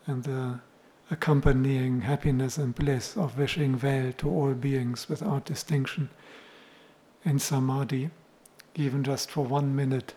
and 0.07 0.25
the 0.25 0.61
accompanying 1.11 2.03
happiness 2.03 2.59
and 2.59 2.75
bliss, 2.75 3.17
of 3.17 3.39
wishing 3.39 3.81
well 3.83 4.13
to 4.19 4.29
all 4.29 4.53
beings 4.53 5.09
without 5.09 5.47
distinction 5.47 6.11
in 7.25 7.39
samadhi, 7.39 8.11
even 8.79 9.03
just 9.03 9.31
for 9.31 9.45
one 9.45 9.75
minute, 9.75 10.15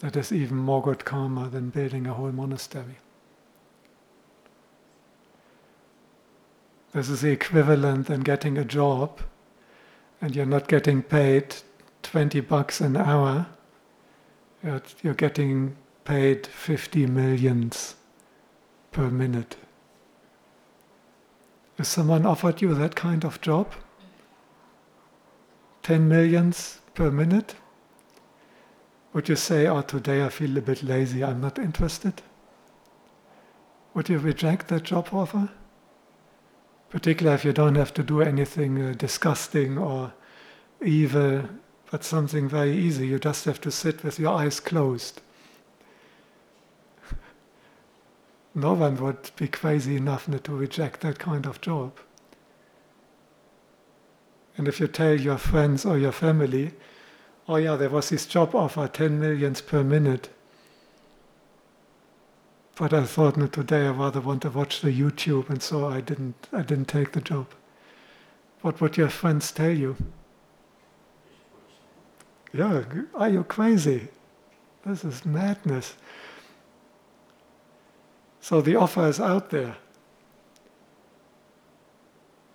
that 0.00 0.16
is 0.16 0.32
even 0.32 0.56
more 0.56 0.82
good 0.82 1.04
karma 1.04 1.48
than 1.48 1.70
building 1.70 2.06
a 2.06 2.14
whole 2.14 2.32
monastery. 2.32 2.98
This 6.92 7.08
is 7.08 7.22
the 7.22 7.30
equivalent 7.30 8.08
than 8.08 8.20
getting 8.20 8.58
a 8.58 8.64
job 8.64 9.20
and 10.20 10.36
you're 10.36 10.44
not 10.44 10.68
getting 10.68 11.02
paid 11.02 11.56
20 12.02 12.40
bucks 12.40 12.80
an 12.80 12.96
hour, 12.96 13.46
you're 15.02 15.14
getting 15.14 15.76
paid 16.04 16.46
50 16.46 17.06
millions 17.06 17.94
per 18.90 19.08
minute. 19.08 19.56
If 21.78 21.86
someone 21.86 22.26
offered 22.26 22.60
you 22.60 22.74
that 22.74 22.94
kind 22.94 23.24
of 23.24 23.40
job, 23.40 23.72
10 25.82 26.08
millions 26.08 26.81
per 26.94 27.10
minute, 27.10 27.54
would 29.12 29.28
you 29.28 29.36
say, 29.36 29.66
oh, 29.66 29.82
today 29.82 30.24
I 30.24 30.28
feel 30.28 30.56
a 30.56 30.62
bit 30.62 30.82
lazy, 30.82 31.22
I'm 31.22 31.40
not 31.40 31.58
interested? 31.58 32.22
Would 33.94 34.08
you 34.08 34.18
reject 34.18 34.68
that 34.68 34.84
job 34.84 35.08
offer? 35.12 35.50
Particularly 36.88 37.34
if 37.34 37.44
you 37.44 37.52
don't 37.52 37.74
have 37.74 37.92
to 37.94 38.02
do 38.02 38.22
anything 38.22 38.80
uh, 38.80 38.94
disgusting 38.96 39.76
or 39.78 40.12
evil, 40.82 41.44
but 41.90 42.04
something 42.04 42.48
very 42.48 42.76
easy. 42.76 43.06
You 43.06 43.18
just 43.18 43.44
have 43.44 43.60
to 43.62 43.70
sit 43.70 44.02
with 44.02 44.18
your 44.18 44.34
eyes 44.34 44.60
closed. 44.60 45.20
no 48.54 48.72
one 48.72 48.96
would 48.96 49.30
be 49.36 49.48
crazy 49.48 49.96
enough 49.96 50.26
not 50.26 50.44
to 50.44 50.54
reject 50.54 51.02
that 51.02 51.18
kind 51.18 51.46
of 51.46 51.60
job. 51.60 51.98
And 54.56 54.68
if 54.68 54.80
you 54.80 54.86
tell 54.86 55.18
your 55.18 55.38
friends 55.38 55.84
or 55.84 55.98
your 55.98 56.12
family, 56.12 56.72
oh 57.48 57.56
yeah, 57.56 57.76
there 57.76 57.90
was 57.90 58.10
this 58.10 58.26
job 58.26 58.54
offer, 58.54 58.86
10 58.88 59.18
millions 59.18 59.60
per 59.60 59.82
minute. 59.82 60.28
But 62.76 62.92
I 62.92 63.04
thought 63.04 63.36
no, 63.36 63.46
today 63.46 63.86
I 63.86 63.90
rather 63.90 64.20
want 64.20 64.42
to 64.42 64.50
watch 64.50 64.80
the 64.80 64.90
YouTube 64.90 65.50
and 65.50 65.62
so 65.62 65.86
I 65.86 66.00
didn't 66.00 66.48
I 66.52 66.62
didn't 66.62 66.88
take 66.88 67.12
the 67.12 67.20
job. 67.20 67.46
What 68.62 68.80
would 68.80 68.96
your 68.96 69.10
friends 69.10 69.52
tell 69.52 69.70
you? 69.70 69.96
Yeah, 72.52 72.84
are 73.14 73.28
you 73.28 73.44
crazy? 73.44 74.08
This 74.84 75.04
is 75.04 75.24
madness. 75.24 75.94
So 78.40 78.60
the 78.60 78.76
offer 78.76 79.06
is 79.06 79.20
out 79.20 79.50
there. 79.50 79.76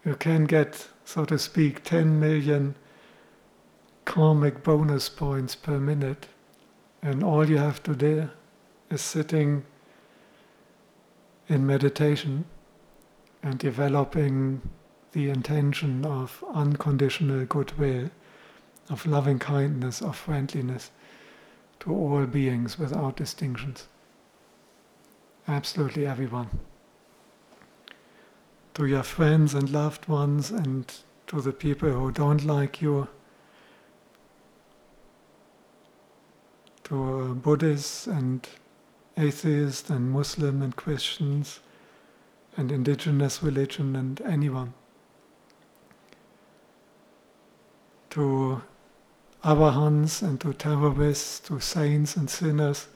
You 0.05 0.15
can 0.15 0.45
get, 0.45 0.87
so 1.07 1.23
to 1.23 1.39
speak, 1.39 1.83
10 1.85 2.19
million 2.19 2.75
karmic 4.03 4.61
bonus 4.61 5.07
points 5.07 5.55
per 5.55 5.79
minute, 5.79 6.27
and 7.01 7.23
all 7.23 7.49
you 7.49 7.57
have 7.57 7.81
to 7.83 7.95
do 7.95 8.29
is 8.89 8.99
sitting 8.99 9.63
in 11.47 11.65
meditation 11.65 12.43
and 13.41 13.57
developing 13.57 14.61
the 15.13 15.29
intention 15.29 16.03
of 16.05 16.43
unconditional 16.53 17.45
goodwill 17.45 18.09
of 18.89 19.05
loving 19.05 19.39
kindness, 19.39 20.01
of 20.01 20.13
friendliness 20.17 20.91
to 21.79 21.93
all 21.93 22.25
beings 22.25 22.77
without 22.77 23.15
distinctions. 23.15 23.87
Absolutely 25.47 26.05
everyone. 26.05 26.49
To 28.77 28.85
your 28.85 29.01
friends 29.01 29.55
and 29.55 29.71
loved 29.71 30.07
ones, 30.07 30.51
and 30.51 30.93
to 31.25 31.41
the 31.41 31.51
people 31.51 31.89
who 31.89 32.11
don't 32.11 32.45
like 32.45 32.79
you, 32.79 33.07
to 36.83 37.21
uh, 37.21 37.33
Buddhists 37.33 38.05
and 38.05 38.47
atheists 39.17 39.89
and 39.89 40.11
Muslim 40.11 40.61
and 40.61 40.75
Christians 40.75 41.59
and 42.55 42.71
indigenous 42.71 43.41
religion 43.41 43.95
and 43.95 44.21
anyone. 44.21 44.75
To 48.11 48.61
arahants 49.43 50.21
and 50.21 50.39
to 50.41 50.53
terrorists, 50.53 51.39
to 51.47 51.59
saints 51.59 52.15
and 52.15 52.29
sinners, 52.29 52.87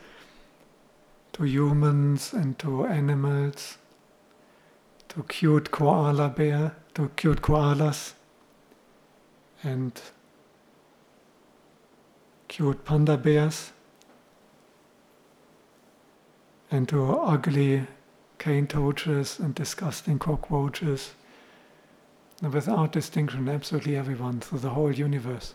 to 1.33 1.43
humans 1.43 2.33
and 2.33 2.59
to 2.59 2.85
animals, 2.85 3.79
to 5.11 5.23
cute 5.23 5.71
koala 5.71 6.29
bear, 6.29 6.75
to 6.93 7.09
cute 7.15 7.41
koalas, 7.41 8.13
and 9.61 10.01
cute 12.47 12.85
panda 12.85 13.17
bears, 13.17 13.71
and 16.71 16.87
to 16.87 17.13
ugly 17.13 17.85
cane 18.39 18.67
toads 18.67 19.39
and 19.39 19.53
disgusting 19.53 20.17
cockroaches, 20.17 21.11
without 22.41 22.91
distinction, 22.91 23.49
absolutely 23.49 23.95
everyone 23.95 24.39
through 24.39 24.59
the 24.59 24.69
whole 24.69 24.93
universe 24.93 25.53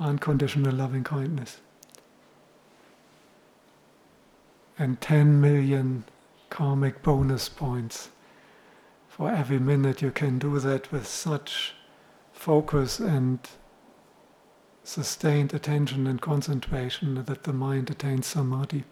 unconditional 0.00 0.72
loving 0.72 1.04
kindness. 1.04 1.58
And 4.78 5.00
10 5.00 5.40
million 5.40 6.04
karmic 6.54 7.02
bonus 7.02 7.48
points 7.48 8.10
for 9.08 9.28
every 9.28 9.58
minute 9.58 10.00
you 10.00 10.12
can 10.12 10.38
do 10.38 10.60
that 10.60 10.92
with 10.92 11.04
such 11.04 11.74
focus 12.32 13.00
and 13.00 13.40
sustained 14.84 15.52
attention 15.52 16.06
and 16.06 16.20
concentration 16.20 17.16
that 17.24 17.42
the 17.42 17.52
mind 17.52 17.90
attains 17.90 18.28
samadhi. 18.28 18.84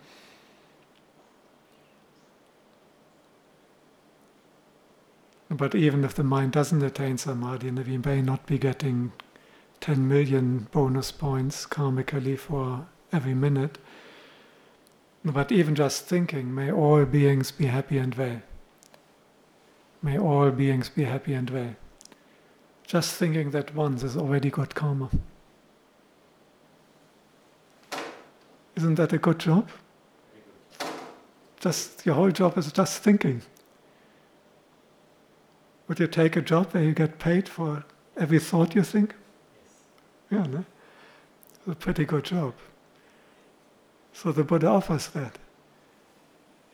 But 5.49 5.77
even 5.77 6.03
if 6.03 6.15
the 6.15 6.25
mind 6.25 6.51
doesn't 6.51 6.83
attain 6.83 7.17
samadhi, 7.17 7.69
and 7.69 7.87
we 7.87 7.97
may 7.97 8.23
not 8.23 8.45
be 8.45 8.59
getting 8.59 9.13
10 9.81 10.09
million 10.09 10.67
bonus 10.73 11.13
points 11.13 11.65
karmically 11.65 12.37
for 12.37 12.89
every 13.13 13.35
minute. 13.35 13.79
But 15.25 15.53
even 15.53 15.75
just 15.75 16.07
thinking, 16.07 16.55
may 16.55 16.73
all 16.73 17.05
beings 17.05 17.51
be 17.51 17.67
happy 17.67 17.99
and 17.99 18.15
well. 18.15 18.43
May 20.03 20.19
all 20.19 20.51
beings 20.51 20.89
be 20.89 21.05
happy 21.05 21.35
and 21.35 21.49
well. 21.49 21.77
Just 22.85 23.15
thinking 23.15 23.53
that 23.53 23.75
once 23.75 24.03
is 24.03 24.17
already 24.17 24.51
good 24.51 24.75
karma. 24.75 25.11
Isn't 28.75 28.97
that 28.97 29.13
a 29.13 29.19
good 29.19 29.39
job? 29.39 29.69
Just 31.61 32.05
your 32.05 32.17
whole 32.17 32.33
job 32.33 32.59
is 32.59 32.73
just 32.73 33.03
thinking. 33.03 33.43
Would 35.87 36.01
you 36.01 36.09
take 36.09 36.37
a 36.37 36.43
job 36.43 36.73
where 36.73 36.83
you 36.83 36.93
get 36.93 37.19
paid 37.19 37.49
for 37.49 37.85
every 38.17 38.41
thought 38.41 38.75
you 38.75 38.83
think? 38.83 39.15
Yeah, 40.31 40.47
no? 40.47 40.65
a 41.67 41.75
pretty 41.75 42.05
good 42.05 42.25
job. 42.25 42.55
So 44.13 44.33
the 44.33 44.45
Buddha 44.45 44.69
offers 44.69 45.09
that. 45.09 45.39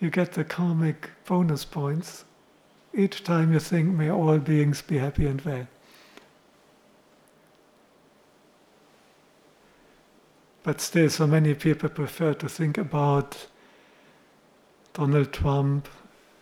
You 0.01 0.11
get 0.11 0.33
the 0.33 0.45
karmic 0.45 1.11
bonus 1.27 1.65
points 1.65 2.25
each 2.95 3.23
time 3.23 3.53
you 3.53 3.61
think, 3.61 3.95
may 3.95 4.11
all 4.11 4.39
beings 4.39 4.83
be 4.83 4.99
happy 4.99 5.27
and 5.27 5.41
well. 5.43 5.69
But 10.63 10.81
still, 10.81 11.09
so 11.09 11.27
many 11.27 11.55
people 11.55 11.89
prefer 11.89 12.35
to 12.35 12.49
think 12.49 12.77
about 12.77 13.47
Donald 14.93 15.33
Trump 15.33 15.89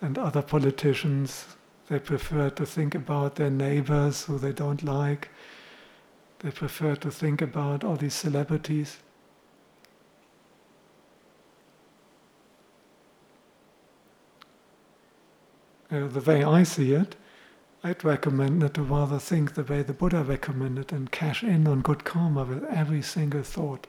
and 0.00 0.18
other 0.18 0.42
politicians. 0.42 1.44
They 1.88 1.98
prefer 1.98 2.50
to 2.50 2.66
think 2.66 2.94
about 2.94 3.36
their 3.36 3.50
neighbors 3.50 4.24
who 4.24 4.38
they 4.38 4.52
don't 4.52 4.82
like. 4.82 5.28
They 6.40 6.50
prefer 6.50 6.96
to 6.96 7.10
think 7.10 7.42
about 7.42 7.84
all 7.84 7.96
these 7.96 8.14
celebrities. 8.14 8.98
Uh, 15.90 16.06
the 16.08 16.20
way 16.20 16.42
I 16.42 16.62
see 16.64 16.92
it, 16.92 17.16
I'd 17.84 18.04
recommend 18.04 18.62
that 18.62 18.74
to 18.74 18.82
rather 18.82 19.18
think 19.18 19.54
the 19.54 19.62
way 19.62 19.82
the 19.82 19.92
Buddha 19.92 20.22
recommended 20.22 20.92
and 20.92 21.10
cash 21.10 21.44
in 21.44 21.66
on 21.68 21.80
good 21.80 22.04
karma 22.04 22.44
with 22.44 22.64
every 22.64 23.02
single 23.02 23.42
thought. 23.42 23.86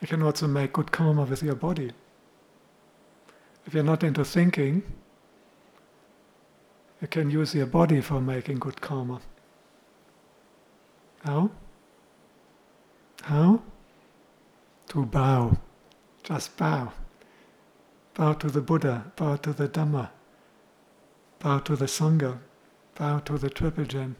You 0.00 0.08
can 0.08 0.22
also 0.22 0.46
make 0.46 0.72
good 0.72 0.90
karma 0.90 1.24
with 1.24 1.42
your 1.42 1.54
body. 1.54 1.92
If 3.66 3.74
you're 3.74 3.84
not 3.84 4.02
into 4.02 4.24
thinking, 4.24 4.82
you 7.00 7.08
can 7.08 7.30
use 7.30 7.54
your 7.54 7.66
body 7.66 8.00
for 8.00 8.20
making 8.20 8.58
good 8.58 8.80
karma. 8.80 9.20
How? 11.24 11.50
How? 13.22 13.62
to 14.88 15.04
bow, 15.04 15.56
just 16.28 16.58
bow. 16.58 16.92
Bow 18.12 18.34
to 18.34 18.50
the 18.50 18.60
Buddha, 18.60 19.10
bow 19.16 19.36
to 19.36 19.54
the 19.54 19.66
Dhamma, 19.66 20.10
bow 21.38 21.58
to 21.60 21.74
the 21.74 21.86
Sangha, 21.86 22.38
bow 22.96 23.20
to 23.20 23.38
the 23.38 23.48
Triple 23.48 23.86
Gem. 23.86 24.14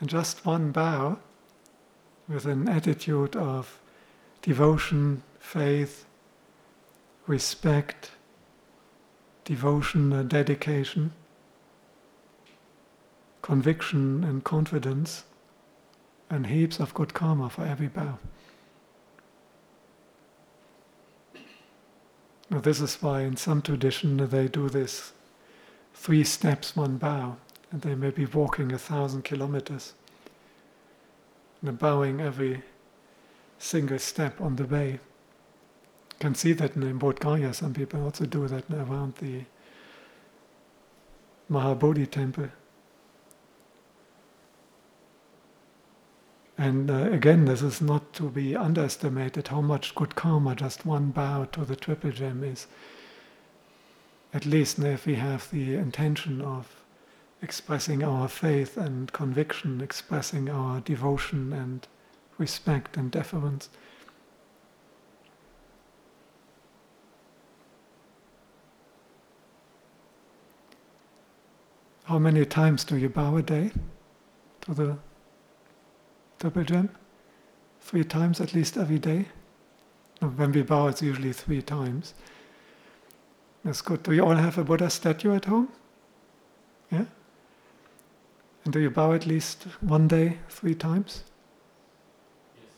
And 0.00 0.08
just 0.08 0.46
one 0.46 0.72
bow 0.72 1.18
with 2.26 2.46
an 2.46 2.66
attitude 2.66 3.36
of 3.36 3.78
devotion, 4.40 5.22
faith, 5.38 6.06
respect, 7.26 8.12
devotion 9.44 10.14
and 10.14 10.30
dedication, 10.30 11.12
conviction 13.42 14.24
and 14.24 14.44
confidence, 14.44 15.24
and 16.30 16.46
heaps 16.46 16.80
of 16.80 16.94
good 16.94 17.12
karma 17.12 17.50
for 17.50 17.66
every 17.66 17.88
bow. 17.88 18.18
Now, 22.50 22.58
this 22.58 22.80
is 22.80 22.96
why 23.00 23.22
in 23.22 23.36
some 23.36 23.62
tradition 23.62 24.16
they 24.16 24.48
do 24.48 24.68
this 24.68 25.12
three 25.94 26.24
steps, 26.24 26.74
one 26.74 26.96
bow, 26.96 27.36
and 27.70 27.82
they 27.82 27.94
may 27.94 28.10
be 28.10 28.26
walking 28.26 28.72
a 28.72 28.78
thousand 28.78 29.22
kilometers 29.22 29.92
and 31.62 31.78
bowing 31.78 32.20
every 32.20 32.62
single 33.58 34.00
step 34.00 34.40
on 34.40 34.56
the 34.56 34.64
way. 34.64 34.92
You 34.92 34.98
can 36.18 36.34
see 36.34 36.52
that 36.54 36.74
in 36.74 36.98
Bodh 36.98 37.20
Gaya, 37.20 37.54
some 37.54 37.72
people 37.72 38.02
also 38.02 38.26
do 38.26 38.48
that 38.48 38.64
around 38.70 39.14
the 39.16 39.44
Mahabodhi 41.50 42.10
temple. 42.10 42.48
And 46.60 46.90
uh, 46.90 47.10
again, 47.10 47.46
this 47.46 47.62
is 47.62 47.80
not 47.80 48.12
to 48.12 48.28
be 48.28 48.54
underestimated 48.54 49.48
how 49.48 49.62
much 49.62 49.94
good 49.94 50.14
karma 50.14 50.54
just 50.54 50.84
one 50.84 51.10
bow 51.10 51.46
to 51.52 51.64
the 51.64 51.74
triple 51.74 52.10
gem 52.10 52.44
is. 52.44 52.66
At 54.34 54.44
least 54.44 54.78
if 54.78 55.06
we 55.06 55.14
have 55.14 55.50
the 55.50 55.76
intention 55.76 56.42
of 56.42 56.84
expressing 57.40 58.04
our 58.04 58.28
faith 58.28 58.76
and 58.76 59.10
conviction, 59.10 59.80
expressing 59.80 60.50
our 60.50 60.80
devotion 60.80 61.54
and 61.54 61.88
respect 62.36 62.94
and 62.94 63.10
deference. 63.10 63.70
How 72.04 72.18
many 72.18 72.44
times 72.44 72.84
do 72.84 72.98
you 72.98 73.08
bow 73.08 73.38
a 73.38 73.42
day 73.42 73.70
to 74.60 74.74
the 74.74 74.98
Triple 76.40 76.64
Gem? 76.64 76.88
Three 77.82 78.04
times 78.04 78.40
at 78.40 78.54
least 78.54 78.78
every 78.78 78.98
day? 78.98 79.26
When 80.20 80.52
we 80.52 80.62
bow, 80.62 80.86
it's 80.86 81.02
usually 81.02 81.34
three 81.34 81.60
times. 81.60 82.14
That's 83.62 83.82
good. 83.82 84.02
Do 84.02 84.12
you 84.12 84.24
all 84.24 84.34
have 84.34 84.56
a 84.56 84.64
Buddha 84.64 84.88
statue 84.88 85.34
at 85.34 85.44
home? 85.44 85.68
Yeah? 86.90 87.04
And 88.64 88.72
do 88.72 88.80
you 88.80 88.90
bow 88.90 89.12
at 89.12 89.26
least 89.26 89.64
one 89.80 90.08
day, 90.08 90.38
three 90.48 90.74
times? 90.74 91.24
Yes, 92.56 92.72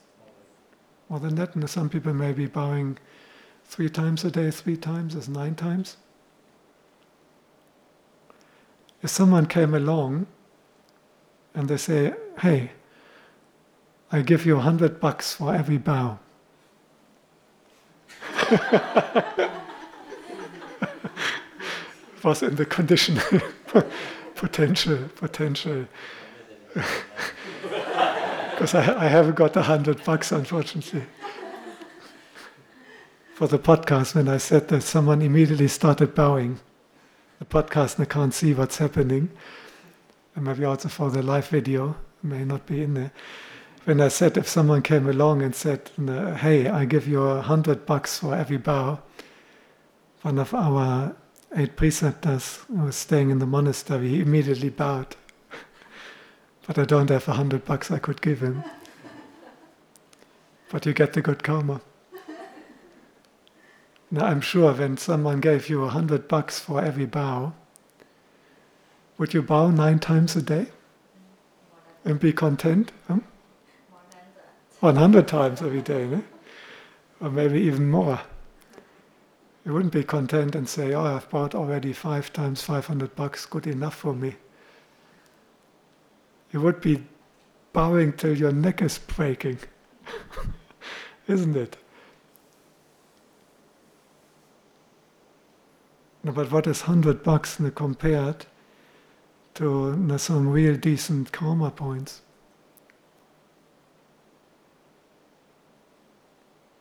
More 1.09 1.19
than 1.19 1.35
that? 1.35 1.55
And 1.55 1.69
some 1.69 1.89
people 1.89 2.13
may 2.13 2.33
be 2.33 2.47
bowing 2.47 2.97
three 3.63 3.89
times 3.89 4.25
a 4.25 4.31
day, 4.31 4.51
three 4.51 4.77
times 4.77 5.15
is 5.15 5.29
nine 5.29 5.55
times. 5.55 5.97
If 9.01 9.09
someone 9.09 9.45
came 9.45 9.73
along 9.73 10.27
and 11.53 11.69
they 11.69 11.77
say, 11.77 12.13
hey, 12.39 12.71
I 14.13 14.21
give 14.21 14.45
you 14.45 14.57
a 14.57 14.61
hundred 14.61 14.99
bucks 14.99 15.33
for 15.33 15.55
every 15.55 15.79
bow. 15.79 16.19
was 22.23 22.43
in 22.43 22.55
the 22.55 22.65
condition 22.65 23.19
potential 24.35 24.97
potential. 25.15 25.87
Because 28.51 28.75
I, 28.75 29.05
I 29.05 29.07
haven't 29.07 29.35
got 29.35 29.57
a 29.57 29.63
hundred 29.63 30.03
bucks 30.05 30.31
unfortunately. 30.31 31.01
For 33.33 33.47
the 33.47 33.57
podcast 33.57 34.13
when 34.13 34.27
I 34.29 34.37
said 34.37 34.67
that 34.67 34.81
someone 34.81 35.23
immediately 35.23 35.67
started 35.67 36.13
bowing 36.13 36.59
the 37.39 37.45
podcast 37.45 37.99
I 37.99 38.05
can't 38.05 38.33
see 38.33 38.53
what's 38.53 38.77
happening 38.77 39.31
and 40.35 40.45
maybe 40.45 40.65
also 40.65 40.87
for 40.87 41.09
the 41.09 41.23
live 41.23 41.47
video 41.47 41.95
may 42.21 42.45
not 42.45 42.67
be 42.67 42.83
in 42.83 42.93
there 42.93 43.11
when 43.85 43.99
I 43.99 44.07
said 44.07 44.37
if 44.37 44.47
someone 44.47 44.81
came 44.81 45.07
along 45.07 45.41
and 45.41 45.53
said, 45.53 45.91
"Hey, 45.97 46.67
I 46.67 46.85
give 46.85 47.07
you 47.07 47.23
a 47.23 47.41
hundred 47.41 47.85
bucks 47.85 48.19
for 48.19 48.33
every 48.35 48.57
bow," 48.57 48.99
one 50.21 50.39
of 50.39 50.53
our 50.53 51.15
eight 51.55 51.75
preceptors 51.75 52.59
who 52.67 52.85
was 52.85 52.95
staying 52.95 53.29
in 53.29 53.39
the 53.39 53.45
monastery, 53.45 54.09
he 54.09 54.21
immediately 54.21 54.69
bowed. 54.69 55.15
but 56.67 56.79
I 56.79 56.85
don't 56.85 57.09
have 57.09 57.27
a 57.27 57.33
hundred 57.33 57.65
bucks 57.65 57.91
I 57.91 57.99
could 57.99 58.21
give 58.21 58.41
him. 58.41 58.63
but 60.69 60.85
you 60.85 60.93
get 60.93 61.13
the 61.13 61.21
good 61.21 61.43
karma. 61.43 61.81
Now 64.09 64.25
I'm 64.25 64.41
sure 64.41 64.71
when 64.73 64.97
someone 64.97 65.41
gave 65.41 65.69
you 65.69 65.83
a 65.83 65.89
hundred 65.89 66.27
bucks 66.27 66.59
for 66.59 66.81
every 66.81 67.05
bow, 67.05 67.53
would 69.17 69.33
you 69.33 69.41
bow 69.41 69.71
nine 69.71 69.99
times 69.99 70.35
a 70.35 70.41
day 70.41 70.67
and 72.05 72.19
be 72.19 72.31
content? 72.31 72.91
Huh? 73.07 73.19
100 74.83 75.29
times 75.29 75.61
every 75.61 75.81
day, 75.81 76.05
no? 76.05 76.21
or 77.21 77.29
maybe 77.29 77.57
even 77.61 77.89
more. 77.89 78.19
You 79.65 79.73
wouldn't 79.73 79.93
be 79.93 80.03
content 80.03 80.55
and 80.55 80.67
say, 80.67 80.93
oh, 80.93 81.05
I've 81.05 81.29
bought 81.29 81.55
already 81.55 81.93
five 81.93 82.33
times 82.33 82.61
500 82.63 83.15
bucks, 83.15 83.45
good 83.45 83.65
enough 83.65 83.95
for 83.95 84.13
me. 84.13 84.35
You 86.51 86.59
would 86.59 86.81
be 86.81 87.01
bowing 87.71 88.11
till 88.11 88.37
your 88.37 88.51
neck 88.51 88.81
is 88.81 88.97
breaking, 88.97 89.59
isn't 91.27 91.55
it? 91.55 91.77
No, 96.25 96.33
but 96.33 96.51
what 96.51 96.67
is 96.67 96.81
100 96.81 97.23
bucks 97.23 97.57
compared 97.73 98.45
to 99.53 100.17
some 100.17 100.49
real 100.49 100.75
decent 100.75 101.31
karma 101.31 101.71
points? 101.71 102.21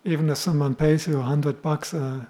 Even 0.04 0.28
if 0.30 0.38
someone 0.38 0.74
pays 0.74 1.06
you 1.06 1.18
a 1.18 1.22
hundred 1.22 1.62
bucks 1.62 1.94
uh, 1.94 2.24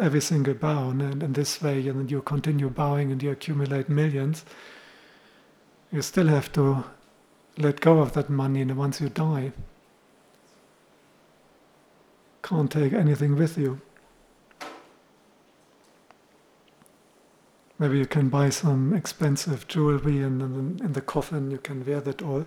every 0.00 0.20
single 0.20 0.54
bow, 0.54 0.90
and 0.90 1.22
in 1.22 1.32
this 1.32 1.62
way 1.62 1.80
you, 1.80 2.06
you 2.08 2.22
continue 2.22 2.68
bowing 2.68 3.12
and 3.12 3.22
you 3.22 3.30
accumulate 3.30 3.88
millions, 3.88 4.44
you 5.92 6.02
still 6.02 6.26
have 6.26 6.52
to 6.52 6.84
let 7.56 7.80
go 7.80 7.98
of 7.98 8.12
that 8.12 8.30
money 8.30 8.60
and 8.60 8.76
once 8.76 9.00
you 9.00 9.08
die. 9.08 9.52
Can't 12.42 12.70
take 12.70 12.92
anything 12.92 13.36
with 13.36 13.58
you. 13.58 13.80
Maybe 17.78 17.98
you 17.98 18.06
can 18.06 18.28
buy 18.28 18.50
some 18.50 18.92
expensive 18.92 19.68
jewelry 19.68 20.20
and 20.20 20.80
in 20.80 20.92
the 20.92 21.00
coffin 21.00 21.50
you 21.50 21.58
can 21.58 21.86
wear 21.86 22.00
that 22.00 22.22
all 22.22 22.44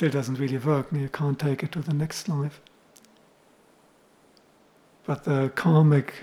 still 0.00 0.08
doesn't 0.10 0.38
really 0.38 0.56
work, 0.56 0.90
and 0.90 1.02
you 1.02 1.10
can't 1.10 1.38
take 1.38 1.62
it 1.62 1.70
to 1.70 1.82
the 1.82 1.92
next 1.92 2.26
life. 2.26 2.62
But 5.04 5.24
the 5.24 5.52
karmic 5.54 6.14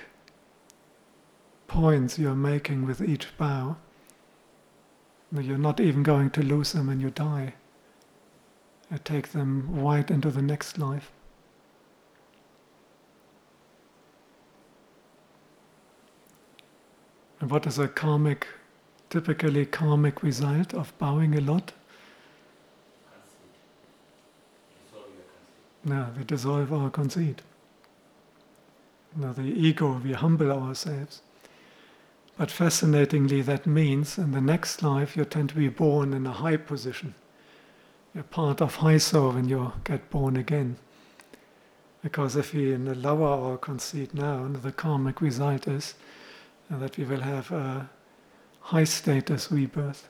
points 1.67 2.17
you're 2.17 2.33
making 2.33 2.87
with 2.87 3.03
each 3.03 3.27
bow, 3.37 3.77
you're 5.31 5.59
not 5.59 5.79
even 5.79 6.01
going 6.01 6.31
to 6.31 6.41
lose 6.41 6.71
them 6.71 6.87
when 6.87 6.99
you 6.99 7.11
die. 7.11 7.53
You 8.89 8.97
take 8.97 9.27
them 9.27 9.67
right 9.69 10.09
into 10.09 10.31
the 10.31 10.41
next 10.41 10.79
life. 10.79 11.11
And 17.39 17.51
what 17.51 17.67
is 17.67 17.77
a 17.77 17.87
karmic, 17.87 18.47
typically 19.11 19.67
karmic 19.67 20.23
result 20.23 20.73
of 20.73 20.97
bowing 20.97 21.35
a 21.35 21.41
lot? 21.41 21.73
Now 25.87 26.09
we 26.17 26.25
dissolve 26.25 26.73
our 26.73 26.89
conceit. 26.89 27.41
Now 29.15 29.31
the 29.31 29.43
ego, 29.43 30.01
we 30.03 30.11
humble 30.11 30.51
ourselves. 30.51 31.21
But 32.37 32.51
fascinatingly, 32.51 33.41
that 33.43 33.65
means 33.65 34.17
in 34.17 34.33
the 34.33 34.41
next 34.41 34.83
life 34.83 35.15
you 35.15 35.23
tend 35.23 35.49
to 35.49 35.55
be 35.55 35.69
born 35.69 36.13
in 36.13 36.27
a 36.27 36.33
high 36.33 36.57
position. 36.57 37.15
You're 38.13 38.25
part 38.25 38.61
of 38.61 38.75
high 38.75 38.97
soul 38.97 39.31
when 39.31 39.47
you 39.47 39.71
get 39.85 40.09
born 40.09 40.35
again. 40.35 40.75
Because 42.03 42.35
if 42.35 42.53
we 42.53 42.75
lower 42.75 43.51
our 43.51 43.57
conceit 43.57 44.13
now, 44.13 44.45
the 44.61 44.73
karmic 44.73 45.21
result 45.21 45.69
is 45.69 45.93
that 46.69 46.97
we 46.97 47.05
will 47.05 47.21
have 47.21 47.49
a 47.51 47.89
high 48.59 48.83
status 48.83 49.49
rebirth. 49.51 50.09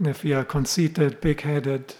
And 0.00 0.08
if 0.08 0.24
we 0.24 0.32
are 0.32 0.46
conceited, 0.46 1.20
big 1.20 1.42
headed, 1.42 1.94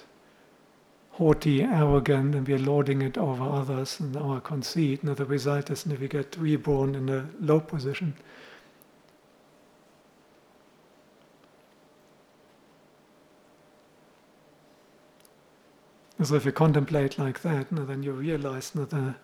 haughty, 1.11 1.63
arrogant, 1.63 2.35
and 2.35 2.49
we 2.49 2.55
are 2.55 2.59
lording 2.59 3.03
it 3.03 3.19
over 3.19 3.45
others 3.45 4.01
and 4.01 4.17
our 4.17 4.41
conceit, 4.41 5.05
now 5.05 5.13
the 5.13 5.27
result 5.27 5.69
is 5.69 5.83
that 5.83 6.01
we 6.01 6.09
get 6.09 6.35
reborn 6.39 6.95
in 6.95 7.11
a 7.11 7.29
low 7.39 7.61
position. 7.61 8.15
So 16.23 16.37
if 16.37 16.47
you 16.47 16.53
contemplate 16.53 17.19
like 17.19 17.43
that, 17.43 17.67
then 17.71 18.03
you 18.03 18.13
realize 18.13 18.71
that 18.71 18.89
the 18.89 19.17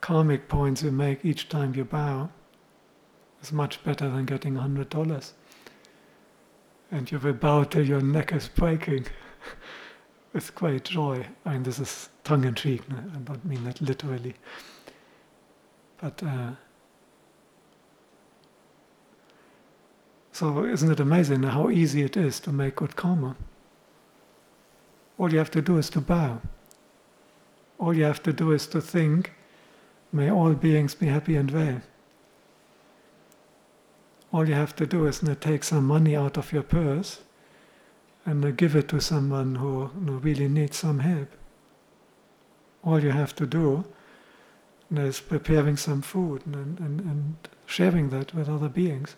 karmic 0.00 0.48
points 0.48 0.82
you 0.82 0.90
make 0.90 1.24
each 1.24 1.48
time 1.48 1.72
you 1.76 1.84
bow 1.84 2.30
is 3.40 3.52
much 3.52 3.84
better 3.84 4.08
than 4.08 4.24
getting 4.24 4.56
a 4.56 4.60
hundred 4.60 4.88
dollars. 4.88 5.34
And 6.90 7.10
you 7.10 7.18
will 7.18 7.34
bow 7.34 7.64
till 7.64 7.86
your 7.86 8.00
neck 8.00 8.32
is 8.32 8.48
breaking 8.48 9.06
with 10.32 10.54
great 10.54 10.84
joy. 10.84 11.26
I 11.44 11.52
mean, 11.52 11.62
this 11.62 11.78
is 11.78 12.08
tongue 12.24 12.44
in 12.44 12.54
cheek, 12.54 12.82
I 12.90 13.18
don't 13.18 13.44
mean 13.44 13.64
that 13.64 13.80
literally. 13.80 14.34
But 16.00 16.22
uh, 16.22 16.50
so, 20.32 20.64
isn't 20.64 20.90
it 20.90 21.00
amazing 21.00 21.42
how 21.42 21.70
easy 21.70 22.02
it 22.02 22.16
is 22.16 22.38
to 22.40 22.52
make 22.52 22.76
good 22.76 22.96
karma? 22.96 23.36
All 25.18 25.32
you 25.32 25.38
have 25.38 25.50
to 25.50 25.62
do 25.62 25.78
is 25.78 25.90
to 25.90 26.00
bow. 26.00 26.40
All 27.78 27.94
you 27.94 28.04
have 28.04 28.22
to 28.22 28.32
do 28.32 28.52
is 28.52 28.66
to 28.68 28.80
think, 28.80 29.32
may 30.12 30.30
all 30.30 30.54
beings 30.54 30.94
be 30.94 31.06
happy 31.06 31.36
and 31.36 31.50
well. 31.50 31.80
All 34.32 34.46
you 34.46 34.54
have 34.54 34.76
to 34.76 34.86
do 34.86 35.06
is 35.06 35.20
to 35.20 35.34
take 35.34 35.64
some 35.64 35.86
money 35.86 36.14
out 36.14 36.36
of 36.36 36.52
your 36.52 36.62
purse 36.62 37.20
and 38.26 38.56
give 38.56 38.76
it 38.76 38.88
to 38.88 39.00
someone 39.00 39.54
who 39.54 39.86
really 39.96 40.48
needs 40.48 40.76
some 40.76 40.98
help. 40.98 41.28
All 42.84 43.02
you 43.02 43.10
have 43.10 43.34
to 43.36 43.46
do 43.46 43.84
is 44.90 45.20
preparing 45.20 45.76
some 45.76 46.02
food 46.02 46.42
and, 46.46 46.78
and, 46.78 47.00
and 47.00 47.36
sharing 47.66 48.10
that 48.10 48.34
with 48.34 48.48
other 48.48 48.68
beings. 48.68 49.16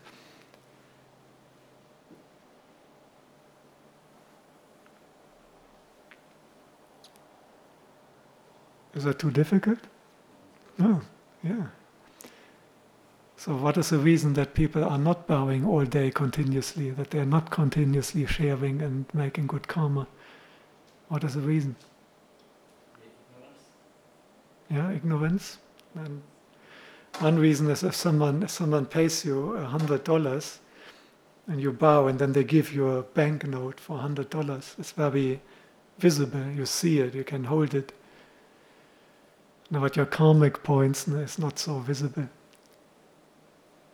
Is 8.95 9.05
that 9.05 9.19
too 9.19 9.31
difficult? 9.31 9.79
No, 10.79 11.01
yeah. 11.43 11.67
So, 13.41 13.57
what 13.57 13.79
is 13.79 13.89
the 13.89 13.97
reason 13.97 14.35
that 14.35 14.53
people 14.53 14.85
are 14.85 14.99
not 14.99 15.27
bowing 15.27 15.65
all 15.65 15.87
day 15.87 16.11
continuously, 16.11 16.91
that 16.91 17.11
they 17.11 17.21
are 17.21 17.25
not 17.25 17.51
continuously 17.51 18.27
sharing 18.27 18.83
and 18.83 19.07
making 19.15 19.47
good 19.47 19.67
karma? 19.67 20.07
What 21.09 21.25
is 21.25 21.37
the 21.37 21.41
reason? 21.41 21.75
Yeah, 24.69 24.93
ignorance. 24.93 25.57
And 25.95 26.21
one 27.21 27.39
reason 27.39 27.71
is 27.71 27.83
if 27.83 27.95
someone 27.95 28.43
if 28.43 28.51
someone 28.51 28.85
pays 28.85 29.25
you 29.25 29.57
a 29.57 29.65
hundred 29.65 30.05
dollars 30.05 30.59
and 31.47 31.63
you 31.63 31.73
bow 31.73 32.09
and 32.09 32.19
then 32.19 32.35
they 32.35 32.45
give 32.45 32.75
you 32.75 32.89
a 32.89 33.03
banknote 33.03 33.81
for 33.81 33.97
a 33.97 34.01
hundred 34.01 34.29
dollars, 34.29 34.75
it's 34.79 34.93
very 34.93 35.41
visible, 35.99 36.47
you 36.51 36.67
see 36.67 37.01
it, 37.01 37.15
you 37.15 37.25
can 37.25 37.45
hold 37.45 37.73
it. 37.73 37.95
Now, 39.71 39.81
what 39.81 39.97
your 39.97 40.05
karmic 40.05 40.63
points 40.63 41.09
is 41.09 41.39
not 41.39 41.59
so 41.59 41.79
visible. 41.79 42.29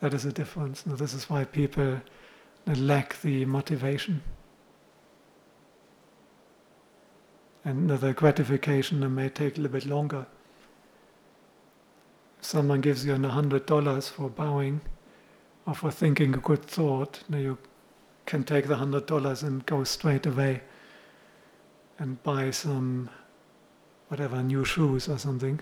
That 0.00 0.12
is 0.12 0.24
a 0.24 0.32
difference. 0.32 0.86
Now, 0.86 0.94
this 0.94 1.14
is 1.14 1.30
why 1.30 1.44
people 1.44 2.00
lack 2.66 3.20
the 3.22 3.44
motivation. 3.44 4.22
And 7.64 7.90
the 7.90 8.12
gratification 8.12 9.14
may 9.14 9.28
take 9.28 9.56
a 9.56 9.60
little 9.60 9.72
bit 9.72 9.86
longer. 9.86 10.26
If 12.38 12.44
someone 12.44 12.80
gives 12.80 13.04
you 13.04 13.14
a 13.14 13.28
hundred 13.28 13.66
dollars 13.66 14.08
for 14.08 14.28
bowing 14.28 14.82
or 15.66 15.74
for 15.74 15.90
thinking 15.90 16.34
a 16.34 16.38
good 16.38 16.64
thought, 16.64 17.24
you 17.28 17.58
can 18.26 18.44
take 18.44 18.66
the 18.66 18.76
hundred 18.76 19.06
dollars 19.06 19.42
and 19.42 19.64
go 19.66 19.82
straight 19.84 20.26
away 20.26 20.62
and 21.98 22.22
buy 22.22 22.50
some 22.50 23.08
whatever 24.08 24.42
new 24.42 24.64
shoes 24.64 25.08
or 25.08 25.18
something. 25.18 25.60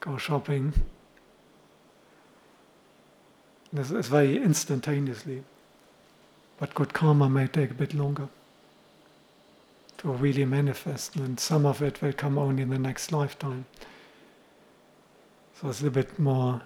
Go 0.00 0.16
shopping 0.16 0.72
this 3.72 3.90
is 3.90 4.08
very 4.08 4.36
instantaneously. 4.36 5.44
But 6.58 6.74
good 6.74 6.92
karma 6.92 7.28
may 7.28 7.46
take 7.46 7.70
a 7.70 7.74
bit 7.74 7.94
longer 7.94 8.28
to 9.98 10.12
really 10.12 10.44
manifest, 10.44 11.16
and 11.16 11.40
some 11.40 11.64
of 11.64 11.82
it 11.82 12.02
will 12.02 12.12
come 12.12 12.38
only 12.38 12.62
in 12.62 12.70
the 12.70 12.78
next 12.78 13.12
lifetime. 13.12 13.64
So 15.60 15.70
it's 15.70 15.82
a 15.82 15.90
bit 15.90 16.18
more 16.18 16.62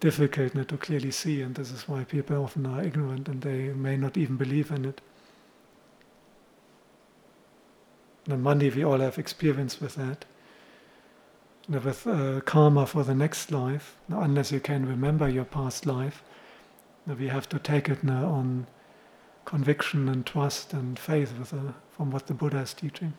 difficult 0.00 0.68
to 0.68 0.76
clearly 0.76 1.10
see, 1.10 1.40
and 1.42 1.54
this 1.54 1.70
is 1.70 1.88
why 1.88 2.04
people 2.04 2.42
often 2.42 2.66
are 2.66 2.82
ignorant 2.82 3.28
and 3.28 3.40
they 3.40 3.72
may 3.72 3.96
not 3.96 4.16
even 4.16 4.36
believe 4.36 4.70
in 4.70 4.84
it. 4.84 5.00
The 8.24 8.36
money, 8.36 8.70
we 8.70 8.84
all 8.84 8.98
have 8.98 9.18
experience 9.18 9.80
with 9.80 9.94
that 9.94 10.24
with 11.68 12.06
uh, 12.06 12.40
karma 12.42 12.86
for 12.86 13.02
the 13.02 13.14
next 13.14 13.50
life, 13.50 13.96
unless 14.08 14.52
you 14.52 14.60
can 14.60 14.86
remember 14.86 15.28
your 15.28 15.44
past 15.44 15.86
life. 15.86 16.22
We 17.06 17.28
have 17.28 17.48
to 17.50 17.58
take 17.58 17.88
it 17.88 18.02
now 18.02 18.26
on 18.26 18.66
conviction 19.44 20.08
and 20.08 20.26
trust 20.26 20.72
and 20.72 20.98
faith 20.98 21.32
the, 21.50 21.74
from 21.90 22.10
what 22.10 22.26
the 22.26 22.34
Buddha 22.34 22.58
is 22.58 22.74
teaching. 22.74 23.14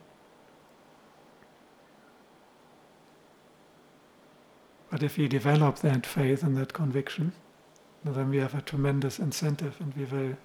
But 4.89 5.03
if 5.03 5.17
we 5.17 5.27
develop 5.27 5.79
that 5.79 6.05
faith 6.05 6.43
and 6.43 6.55
that 6.57 6.73
conviction, 6.73 7.33
then 8.03 8.29
we 8.29 8.37
have 8.37 8.55
a 8.55 8.61
tremendous 8.61 9.19
incentive 9.19 9.75
and 9.79 9.93
we 9.95 10.05
will 10.05 10.37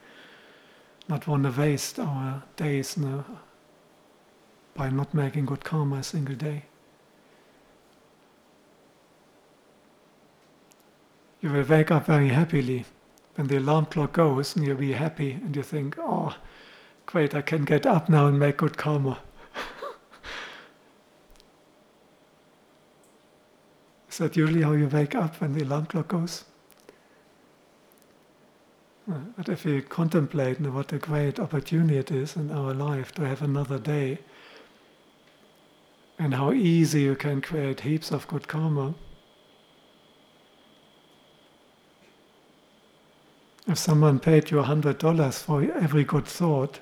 not 1.08 1.26
want 1.26 1.44
to 1.44 1.50
waste 1.50 1.98
our 1.98 2.42
days 2.56 2.96
now 2.96 3.24
by 4.74 4.88
not 4.88 5.14
making 5.14 5.46
good 5.46 5.64
karma 5.64 5.96
a 5.96 6.02
single 6.02 6.34
day. 6.34 6.64
You 11.42 11.50
will 11.50 11.64
wake 11.64 11.90
up 11.90 12.06
very 12.06 12.28
happily. 12.28 12.86
When 13.34 13.48
the 13.48 13.58
alarm 13.58 13.86
clock 13.86 14.12
goes, 14.12 14.54
and 14.54 14.64
you'll 14.64 14.76
be 14.76 14.92
happy, 14.92 15.32
and 15.32 15.56
you 15.56 15.62
think, 15.62 15.96
oh, 15.98 16.36
great, 17.06 17.34
I 17.34 17.42
can 17.42 17.64
get 17.64 17.84
up 17.86 18.08
now 18.08 18.28
and 18.28 18.38
make 18.38 18.58
good 18.58 18.78
karma. 18.78 19.18
Is 24.10 24.18
that 24.18 24.36
usually 24.36 24.62
how 24.62 24.72
you 24.72 24.86
wake 24.86 25.14
up 25.16 25.40
when 25.40 25.54
the 25.54 25.64
alarm 25.64 25.86
clock 25.86 26.08
goes? 26.08 26.44
Uh, 29.10 29.14
but 29.36 29.48
if 29.48 29.64
we 29.64 29.80
contemplate 29.82 30.60
what 30.60 30.92
a 30.92 30.98
great 30.98 31.40
opportunity 31.40 31.96
it 31.96 32.12
is 32.12 32.36
in 32.36 32.52
our 32.52 32.72
life 32.72 33.12
to 33.12 33.26
have 33.26 33.42
another 33.42 33.78
day, 33.78 34.18
and 36.18 36.34
how 36.34 36.52
easy 36.52 37.00
you 37.02 37.16
can 37.16 37.40
create 37.40 37.80
heaps 37.80 38.12
of 38.12 38.28
good 38.28 38.46
karma, 38.46 38.94
If 43.72 43.78
someone 43.78 44.20
paid 44.20 44.50
you 44.50 44.58
$100 44.58 45.32
for 45.38 45.62
every 45.62 46.04
good 46.04 46.26
thought, 46.26 46.80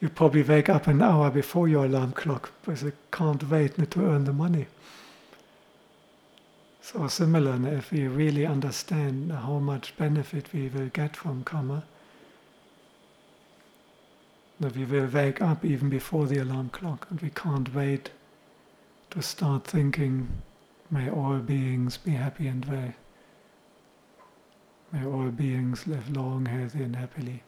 you 0.00 0.08
probably 0.08 0.44
wake 0.44 0.68
up 0.68 0.86
an 0.86 1.02
hour 1.02 1.32
before 1.32 1.66
your 1.66 1.86
alarm 1.86 2.12
clock 2.12 2.52
because 2.62 2.84
you 2.84 2.92
can't 3.10 3.50
wait 3.50 3.90
to 3.90 4.06
earn 4.06 4.22
the 4.22 4.32
money. 4.32 4.66
So 6.80 7.08
similar, 7.08 7.58
if 7.76 7.90
we 7.90 8.06
really 8.06 8.46
understand 8.46 9.32
how 9.32 9.58
much 9.58 9.96
benefit 9.96 10.52
we 10.52 10.68
will 10.68 10.90
get 10.90 11.16
from 11.16 11.42
karma, 11.42 11.82
that 14.60 14.76
we 14.76 14.84
will 14.84 15.08
wake 15.08 15.42
up 15.42 15.64
even 15.64 15.88
before 15.88 16.28
the 16.28 16.38
alarm 16.38 16.68
clock 16.68 17.08
and 17.10 17.20
we 17.20 17.30
can't 17.30 17.74
wait 17.74 18.10
to 19.10 19.20
start 19.22 19.64
thinking, 19.64 20.28
may 20.88 21.10
all 21.10 21.38
beings 21.38 21.96
be 21.96 22.12
happy 22.12 22.46
and 22.46 22.64
well. 22.66 22.94
May 24.92 25.06
all 25.06 25.30
beings 25.30 25.86
live 25.86 26.10
long, 26.16 26.46
healthy, 26.46 26.82
and 26.82 26.96
happily. 26.96 27.42